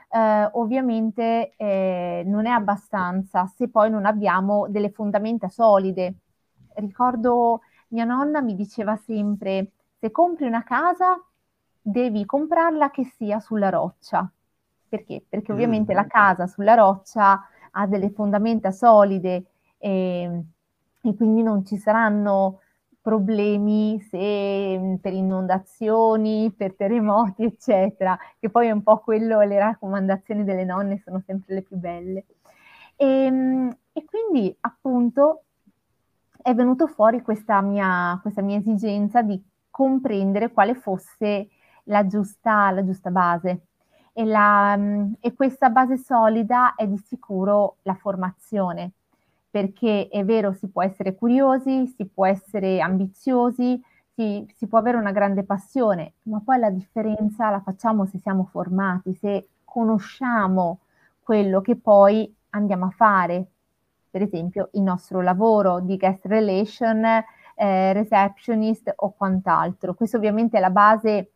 [0.10, 6.16] eh, ovviamente eh, non è abbastanza se poi non abbiamo delle fondamenta solide.
[6.76, 11.22] Ricordo mia nonna mi diceva sempre, se compri una casa
[11.82, 14.30] devi comprarla che sia sulla roccia.
[14.88, 15.24] Perché?
[15.28, 15.96] Perché ovviamente mm.
[15.96, 19.46] la casa sulla roccia ha delle fondamenta solide
[19.78, 20.44] e,
[21.02, 22.60] e quindi non ci saranno
[23.06, 29.60] problemi se, mm, per inondazioni, per terremoti, eccetera, che poi è un po' quello, le
[29.60, 32.26] raccomandazioni delle nonne sono sempre le più belle.
[32.96, 35.44] E, ehm, e quindi appunto
[36.42, 39.40] è venuto fuori questa mia, questa mia esigenza di
[39.70, 41.50] comprendere quale fosse
[41.84, 43.68] la giusta, la giusta base.
[44.14, 48.94] E, la, mm, e questa base solida è di sicuro la formazione
[49.56, 53.82] perché è vero, si può essere curiosi, si può essere ambiziosi,
[54.14, 58.50] si, si, può avere una grande passione, ma poi la differenza la facciamo se siamo
[58.52, 60.80] formati, se conosciamo
[61.22, 63.46] quello che poi andiamo a fare,
[64.10, 69.94] per esempio il nostro lavoro di guest relation, eh, receptionist o quant'altro.
[69.94, 71.32] Questo ovviamente è la base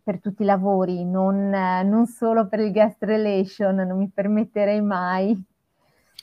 [0.00, 5.44] per tutti i lavori, non, non solo per il guest relation, non mi permetterei mai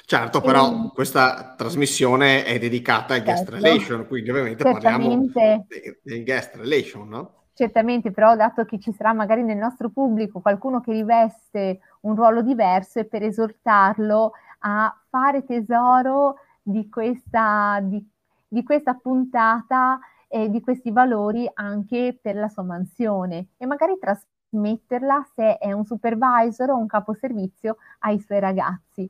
[0.08, 3.56] Certo, però questa trasmissione è dedicata guest certo.
[3.56, 5.32] relation, quindi ovviamente Certamente.
[5.34, 5.66] parliamo
[6.04, 7.32] del guest relation, no?
[7.56, 12.42] Certamente, però dato che ci sarà magari nel nostro pubblico qualcuno che riveste un ruolo
[12.42, 18.06] diverso e per esortarlo a fare tesoro di questa, di,
[18.48, 25.26] di questa puntata e di questi valori anche per la sua mansione e magari trasmetterla
[25.34, 29.10] se è un supervisor o un caposervizio ai suoi ragazzi.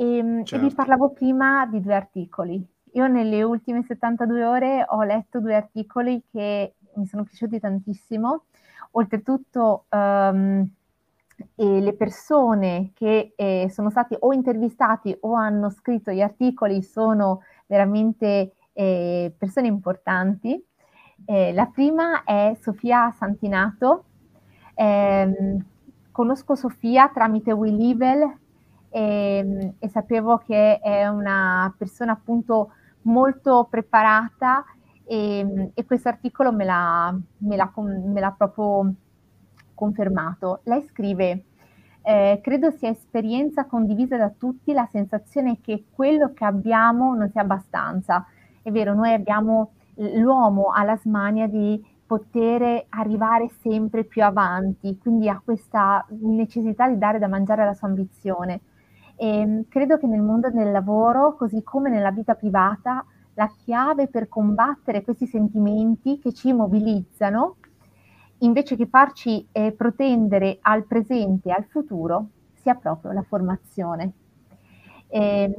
[0.00, 0.54] E, ehm, certo.
[0.54, 0.74] e, vi certo.
[0.76, 2.64] parlavo prima di due articoli.
[2.92, 8.44] Io nelle ultime 72 ore ho letto due articoli che mi sono piaciuti tantissimo.
[8.92, 10.66] Oltretutto um,
[11.56, 18.54] le persone che eh, sono stati o intervistati o hanno scritto gli articoli sono veramente
[18.72, 20.64] eh, persone importanti.
[21.24, 24.04] Eh, la prima è Sofia Santinato.
[24.74, 25.64] Ehm,
[26.12, 28.46] conosco Sofia tramite WeLevel
[28.90, 32.72] e, e sapevo che è una persona appunto
[33.02, 34.64] molto preparata
[35.04, 38.92] e, e questo articolo me l'ha, me, l'ha, me l'ha proprio
[39.74, 40.60] confermato.
[40.64, 41.44] Lei scrive
[42.02, 47.42] eh, credo sia esperienza condivisa da tutti la sensazione che quello che abbiamo non sia
[47.42, 48.26] abbastanza.
[48.62, 55.38] È vero, noi abbiamo, l'uomo ha smania di poter arrivare sempre più avanti, quindi ha
[55.44, 58.60] questa necessità di dare da mangiare alla sua ambizione.
[59.20, 63.04] E credo che nel mondo del lavoro, così come nella vita privata,
[63.34, 67.56] la chiave per combattere questi sentimenti che ci mobilizzano
[68.38, 74.12] invece che farci eh, protendere al presente e al futuro, sia proprio la formazione.
[75.08, 75.52] E,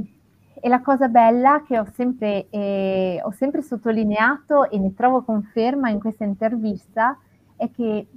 [0.61, 5.89] e la cosa bella che ho sempre, eh, ho sempre sottolineato e ne trovo conferma
[5.89, 7.17] in questa intervista
[7.55, 8.07] è che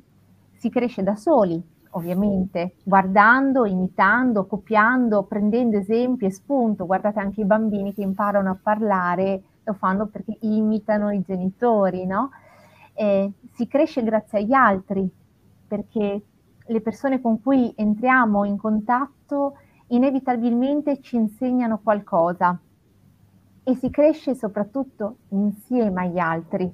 [0.55, 1.61] si cresce da soli,
[1.95, 6.87] ovviamente, guardando, imitando, copiando, prendendo esempi e spunto.
[6.87, 12.31] Guardate anche i bambini che imparano a parlare, lo fanno perché imitano i genitori, no?
[12.95, 15.09] eh, si cresce grazie agli altri,
[15.67, 16.23] perché
[16.65, 19.57] le persone con cui entriamo in contatto
[19.89, 22.59] inevitabilmente ci insegnano qualcosa
[23.65, 26.73] e si cresce soprattutto insieme agli altri,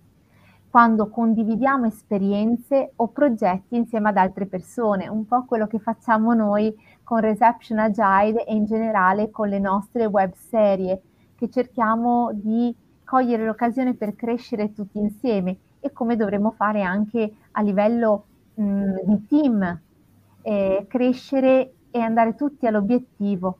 [0.70, 6.74] quando condividiamo esperienze o progetti insieme ad altre persone, un po' quello che facciamo noi
[7.02, 11.00] con Reception Agile e in generale con le nostre web serie,
[11.36, 17.62] che cerchiamo di cogliere l'occasione per crescere tutti insieme e come dovremmo fare anche a
[17.62, 19.80] livello mh, di team,
[20.42, 23.58] eh, crescere e andare tutti all'obiettivo.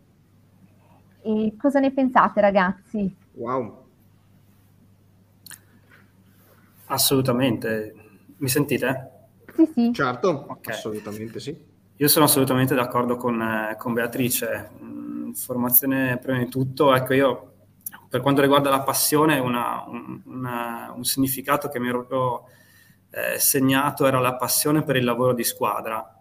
[1.23, 3.17] E cosa ne pensate ragazzi?
[3.33, 3.87] Wow.
[6.89, 7.95] Assolutamente.
[8.39, 9.11] Mi sentite?
[9.55, 9.93] Sì, sì.
[9.93, 10.75] Certo, okay.
[10.75, 11.57] assolutamente sì.
[11.97, 14.71] Io sono assolutamente d'accordo con, eh, con Beatrice.
[14.81, 17.53] Mm, formazione prima di tutto, ecco io
[18.09, 22.45] per quanto riguarda la passione, una, un, una, un, significato che mi ero proprio
[23.11, 26.15] eh, segnato era la passione per il lavoro di squadra.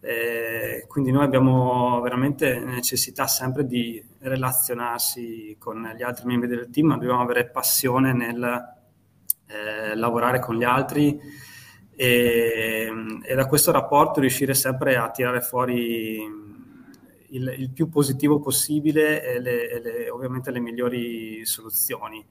[0.00, 6.88] Eh, quindi noi abbiamo veramente necessità sempre di relazionarsi con gli altri membri del team,
[6.88, 8.73] ma dobbiamo avere passione nel
[9.46, 11.18] eh, lavorare con gli altri
[11.96, 12.92] e,
[13.22, 16.42] e da questo rapporto riuscire sempre a tirare fuori
[17.28, 22.24] il, il più positivo possibile e, le, e le, ovviamente le migliori soluzioni.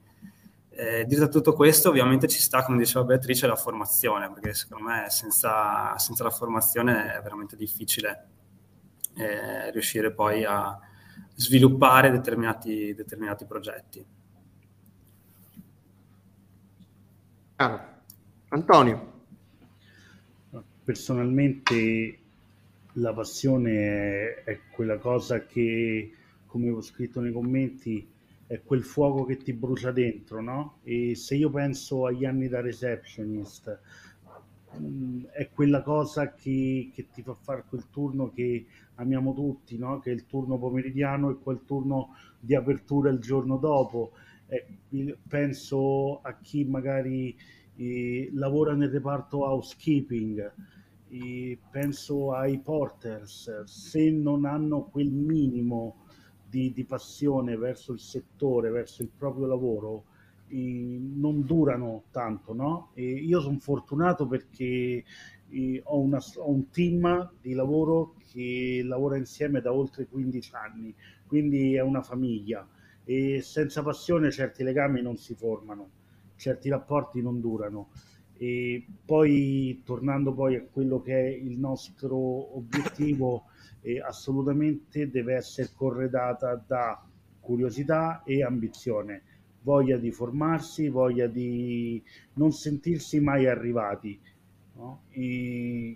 [0.76, 5.06] Eh, detto tutto questo, ovviamente ci sta, come diceva Beatrice, la formazione, perché secondo me
[5.08, 8.28] senza, senza la formazione è veramente difficile
[9.16, 10.76] eh, riuscire poi a
[11.36, 14.04] sviluppare determinati, determinati progetti.
[17.56, 17.80] Chiaro.
[18.48, 19.12] Antonio.
[20.82, 22.18] Personalmente
[22.94, 26.12] la passione è, è, quella cosa che,
[26.46, 28.04] come ho scritto nei commenti,
[28.48, 30.78] è quel fuoco che ti brucia dentro, no?
[30.82, 33.78] E se io penso agli anni da receptionist,
[34.76, 40.00] mm, è quella cosa che, che, ti fa fare quel turno che amiamo tutti, no?
[40.00, 44.10] Che è il turno pomeridiano e quel turno di apertura il giorno dopo.
[44.54, 47.36] Eh, penso a chi magari
[47.76, 50.52] eh, lavora nel reparto housekeeping
[51.70, 56.06] penso ai porters, se non hanno quel minimo
[56.48, 60.04] di, di passione verso il settore, verso il proprio lavoro,
[60.48, 62.90] non durano tanto, no?
[62.94, 65.04] E io sono fortunato perché
[65.84, 70.94] ho, una, ho, un team di lavoro che lavora insieme da oltre 15 anni,
[71.26, 72.66] quindi è una famiglia
[73.04, 75.90] e senza passione certi legami non si formano,
[76.36, 77.90] certi rapporti non durano.
[78.36, 82.16] E poi tornando poi a quello che è il nostro
[82.56, 83.44] obiettivo,
[83.82, 87.02] eh, assolutamente deve essere corredata da
[87.40, 89.22] curiosità e ambizione,
[89.62, 92.02] voglia di formarsi, voglia di
[92.34, 94.18] non sentirsi mai arrivati.
[94.76, 95.02] No?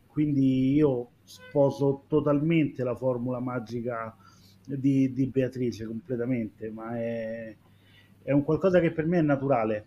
[0.06, 4.16] quindi io sposo totalmente la formula magica
[4.76, 7.56] di, di Beatrice completamente, ma è,
[8.22, 9.86] è un qualcosa che per me è naturale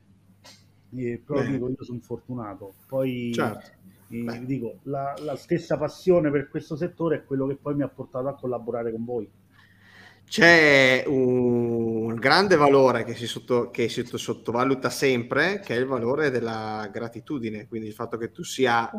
[0.96, 2.74] eh, però dico io sono fortunato.
[2.88, 3.72] Poi certo.
[4.10, 7.88] eh, dico, la, la, stessa passione per questo settore è quello che poi mi ha
[7.88, 9.30] portato a collaborare con voi.
[10.26, 16.30] C'è un grande valore che si, sotto, che si sottovaluta sempre, che è il valore
[16.30, 18.90] della gratitudine, quindi il fatto che tu sia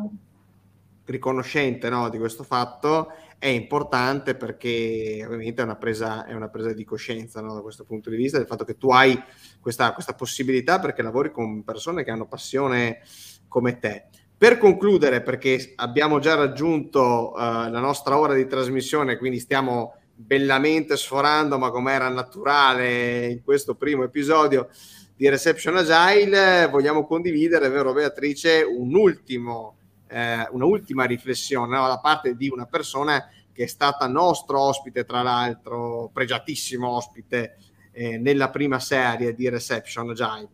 [1.05, 6.71] riconoscente no, di questo fatto è importante perché ovviamente è una presa, è una presa
[6.71, 9.21] di coscienza no, da questo punto di vista, del fatto che tu hai
[9.59, 13.01] questa, questa possibilità perché lavori con persone che hanno passione
[13.49, 14.05] come te.
[14.37, 20.95] Per concludere, perché abbiamo già raggiunto uh, la nostra ora di trasmissione, quindi stiamo bellamente
[20.95, 24.69] sforando, ma come era naturale in questo primo episodio
[25.15, 29.77] di Reception Agile, vogliamo condividere, vero Beatrice, un ultimo,
[30.13, 31.87] eh, una riflessione no?
[31.87, 37.57] da parte di una persona che è stata nostro ospite, tra l'altro, pregiatissimo ospite
[37.91, 40.49] eh, nella prima serie di Reception Agile.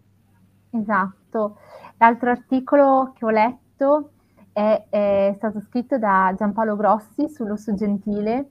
[0.72, 1.58] Esatto.
[1.98, 4.12] L'altro articolo che ho letto
[4.54, 8.50] è, è stato scritto da Giampaolo Grossi sull'uso gentile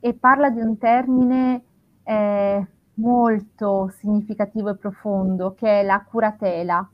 [0.00, 1.62] e parla di un termine
[2.02, 6.90] eh, molto significativo e profondo che è la curatela.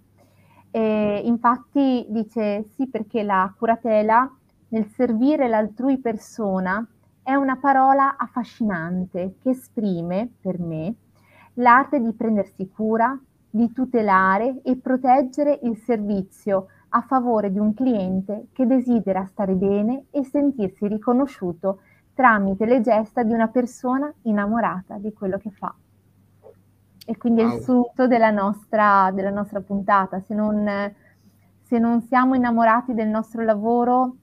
[0.77, 4.31] E infatti dice sì perché la curatela
[4.69, 6.87] nel servire l'altrui persona
[7.23, 10.95] è una parola affascinante che esprime, per me,
[11.55, 13.19] l'arte di prendersi cura,
[13.49, 20.09] di tutelare e proteggere il servizio a favore di un cliente che desidera stare bene
[20.11, 21.81] e sentirsi riconosciuto
[22.13, 25.75] tramite le gesta di una persona innamorata di quello che fa.
[27.09, 27.51] E quindi wow.
[27.51, 30.21] è il sunto della nostra, della nostra puntata.
[30.21, 30.93] Se non,
[31.63, 34.17] se non siamo innamorati del nostro lavoro,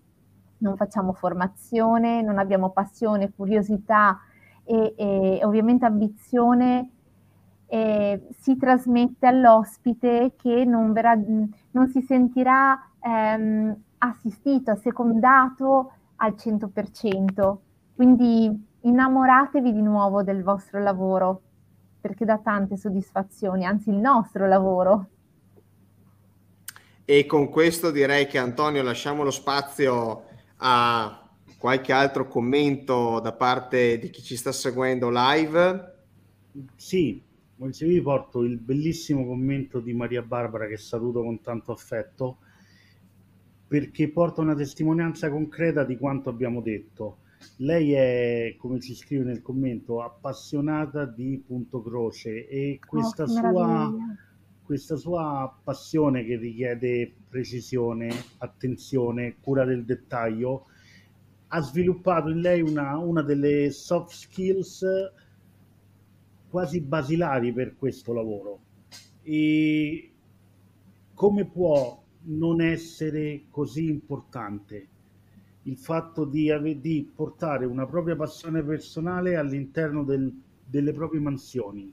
[0.57, 4.19] non facciamo formazione, non abbiamo passione, curiosità
[4.65, 6.89] e, e ovviamente ambizione,
[7.67, 11.17] eh, si trasmette all'ospite che non, verrà,
[11.71, 17.57] non si sentirà ehm, assistito, assecondato al 100%.
[17.95, 21.41] Quindi innamoratevi di nuovo del vostro lavoro
[22.04, 25.08] perché dà tante soddisfazioni, anzi il nostro lavoro.
[27.06, 30.26] E con questo direi che Antonio lasciamo lo spazio
[30.58, 35.93] a qualche altro commento da parte di chi ci sta seguendo live.
[36.76, 37.24] Sì,
[37.70, 42.39] se vi porto il bellissimo commento di Maria Barbara che saluto con tanto affetto
[43.66, 47.20] perché porta una testimonianza concreta di quanto abbiamo detto.
[47.57, 53.93] Lei è, come si scrive nel commento, appassionata di punto croce e questa, oh, sua,
[54.63, 60.65] questa sua passione che richiede precisione, attenzione, cura del dettaglio,
[61.47, 64.85] ha sviluppato in lei una, una delle soft skills
[66.49, 68.59] quasi basilari per questo lavoro.
[69.21, 70.11] E
[71.13, 74.87] come può non essere così importante
[75.64, 80.32] il fatto di, di portare una propria passione personale all'interno del,
[80.66, 81.91] delle proprie mansioni?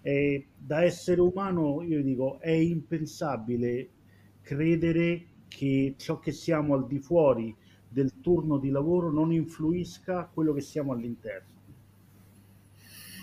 [0.00, 3.88] E da essere umano, io dico, è impensabile
[4.40, 7.54] credere che ciò che siamo al di fuori
[7.88, 11.56] del turno di lavoro non influisca quello che siamo all'interno.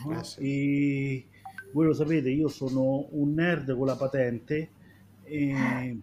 [0.06, 0.20] No?
[0.20, 0.42] Eh sì.
[0.42, 1.26] E
[1.72, 4.70] voi lo sapete, io sono un nerd con la patente
[5.24, 5.98] e,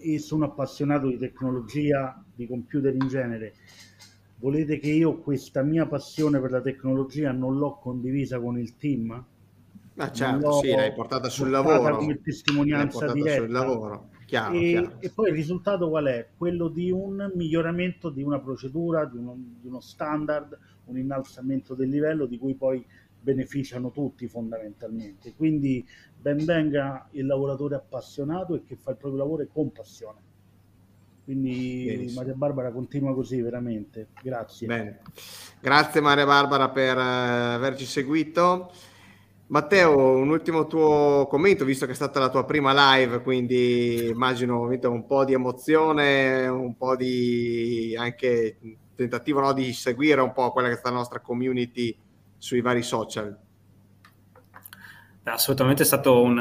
[0.00, 3.54] e sono appassionato di tecnologia, di computer in genere.
[4.38, 9.24] Volete che io questa mia passione per la tecnologia non l'ho condivisa con il team?
[9.94, 11.96] Ma certo, sì, l'hai portata sul lavoro.
[11.96, 13.42] come testimonianza diretta.
[13.42, 14.08] sul lavoro.
[14.26, 14.96] Chiaro, e, chiaro.
[15.00, 16.28] e, poi il risultato qual è?
[16.36, 21.88] Quello di un miglioramento di una procedura, di uno, di uno standard, un innalzamento del
[21.88, 22.84] livello di cui poi
[23.26, 25.34] beneficiano tutti fondamentalmente.
[25.34, 25.84] Quindi
[26.16, 30.20] ben venga il lavoratore appassionato e che fa il proprio lavoro con passione.
[31.24, 32.20] Quindi Benissimo.
[32.20, 34.10] Maria Barbara continua così veramente.
[34.22, 34.68] Grazie.
[34.68, 35.00] Bene.
[35.60, 38.70] Grazie Maria Barbara per uh, averci seguito.
[39.48, 44.68] Matteo, un ultimo tuo commento, visto che è stata la tua prima live, quindi immagino
[44.68, 48.58] un po' di emozione, un po' di anche
[48.96, 51.96] tentativo no, di seguire un po' quella che è stata la nostra community
[52.38, 53.38] sui vari social.
[55.24, 56.38] Assolutamente è stato un,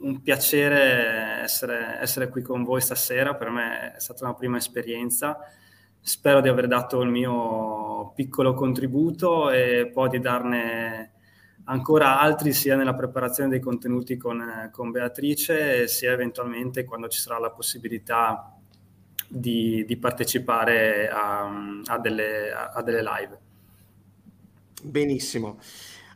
[0.00, 5.38] un piacere essere, essere, qui con voi stasera, per me è stata una prima esperienza,
[6.00, 11.12] spero di aver dato il mio piccolo contributo e poi di darne
[11.64, 17.38] ancora altri sia nella preparazione dei contenuti con, con Beatrice sia eventualmente quando ci sarà
[17.38, 18.56] la possibilità
[19.28, 23.40] di, di partecipare a, a, delle, a, delle, live.
[24.82, 25.58] Benissimo.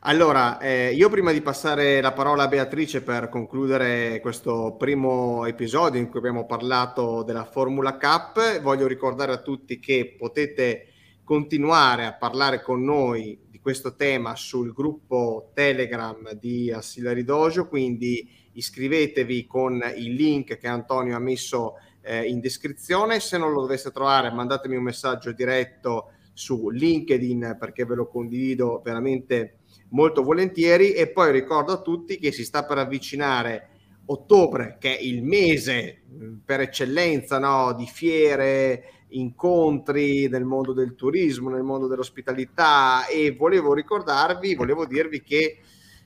[0.01, 5.99] Allora, eh, io prima di passare la parola a Beatrice per concludere questo primo episodio
[5.99, 10.87] in cui abbiamo parlato della Formula Cup, voglio ricordare a tutti che potete
[11.23, 19.45] continuare a parlare con noi questo tema sul gruppo Telegram di Assillari Dojo, quindi iscrivetevi
[19.45, 23.19] con il link che Antonio ha messo eh, in descrizione.
[23.19, 28.81] Se non lo doveste trovare, mandatemi un messaggio diretto su LinkedIn perché ve lo condivido
[28.83, 29.59] veramente
[29.89, 30.93] molto volentieri.
[30.93, 33.69] E poi ricordo a tutti che si sta per avvicinare
[34.05, 36.01] ottobre che è il mese
[36.43, 43.05] per eccellenza no, di fiere incontri nel mondo del turismo, nel mondo dell'ospitalità.
[43.05, 45.59] E volevo ricordarvi, volevo dirvi che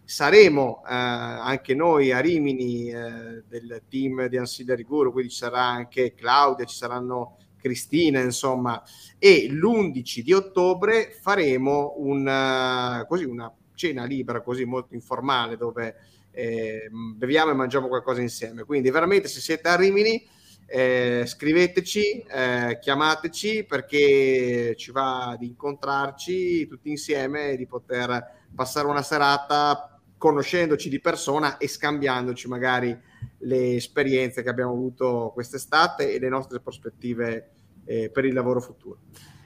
[0.03, 5.61] saremo eh, anche noi a Rimini eh, del team di Ancillary Guru, quindi ci sarà
[5.61, 8.83] anche Claudia, ci saranno Cristina, insomma,
[9.17, 15.95] e l'11 di ottobre faremo un, così, una cena libera, così molto informale, dove
[16.29, 18.65] eh, beviamo e mangiamo qualcosa insieme.
[18.65, 20.23] Quindi veramente se siete a Rimini,
[20.67, 28.85] eh, scriveteci, eh, chiamateci perché ci va di incontrarci tutti insieme e di poter passare
[28.85, 32.95] una serata conoscendoci di persona e scambiandoci magari
[33.39, 37.54] le esperienze che abbiamo avuto quest'estate e le nostre prospettive
[37.85, 38.97] eh, per il lavoro futuro.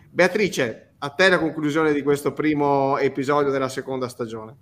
[0.10, 4.56] Beatrice, a te la conclusione di questo primo episodio della seconda stagione.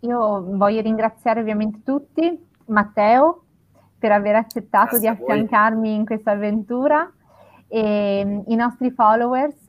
[0.00, 3.44] Io voglio ringraziare ovviamente tutti, Matteo,
[3.98, 7.10] per aver accettato Grazie di affiancarmi in questa avventura,
[7.68, 9.64] e i nostri followers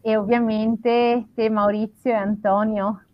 [0.00, 3.04] e ovviamente te Maurizio e Antonio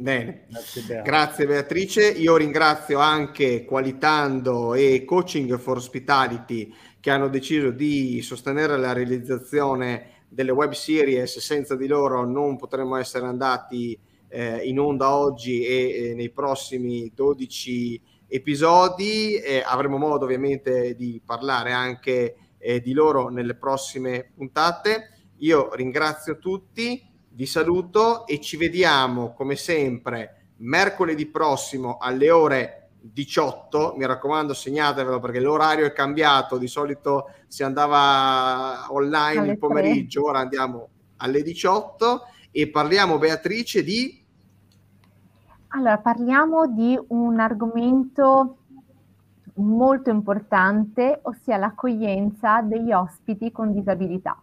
[0.00, 2.08] Bene, grazie, grazie, Beatrice.
[2.08, 10.24] Io ringrazio anche Qualitando e Coaching for Hospitality che hanno deciso di sostenere la realizzazione
[10.28, 11.38] delle web series.
[11.38, 13.98] Senza di loro non potremmo essere andati
[14.28, 19.34] eh, in onda oggi e, e, nei prossimi 12 episodi.
[19.36, 25.14] Eh, avremo modo ovviamente di parlare anche eh, di loro nelle prossime puntate.
[25.38, 33.94] Io ringrazio tutti vi saluto e ci vediamo come sempre mercoledì prossimo alle ore 18.
[33.96, 36.58] Mi raccomando, segnatevelo perché l'orario è cambiato.
[36.58, 40.30] Di solito si andava online alle il pomeriggio, 3.
[40.30, 44.24] ora andiamo alle 18 e parliamo, Beatrice, di.
[45.68, 48.56] Allora, parliamo di un argomento
[49.54, 54.40] molto importante, ossia l'accoglienza degli ospiti con disabilità.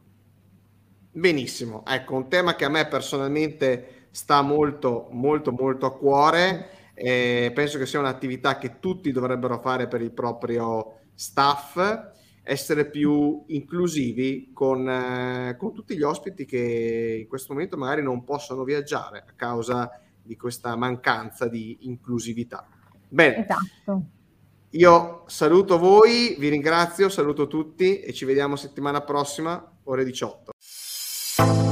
[1.12, 6.70] Benissimo, ecco un tema che a me personalmente sta molto, molto, molto a cuore.
[7.00, 11.78] Eh, penso che sia un'attività che tutti dovrebbero fare per il proprio staff,
[12.42, 18.24] essere più inclusivi con, eh, con tutti gli ospiti che in questo momento magari non
[18.24, 19.92] possono viaggiare a causa
[20.24, 22.68] di questa mancanza di inclusività.
[23.08, 23.44] Bene.
[23.44, 24.06] Esatto.
[24.72, 30.52] Io saluto voi, vi ringrazio, saluto tutti e ci vediamo settimana prossima, ore 18.
[31.38, 31.67] Thank you.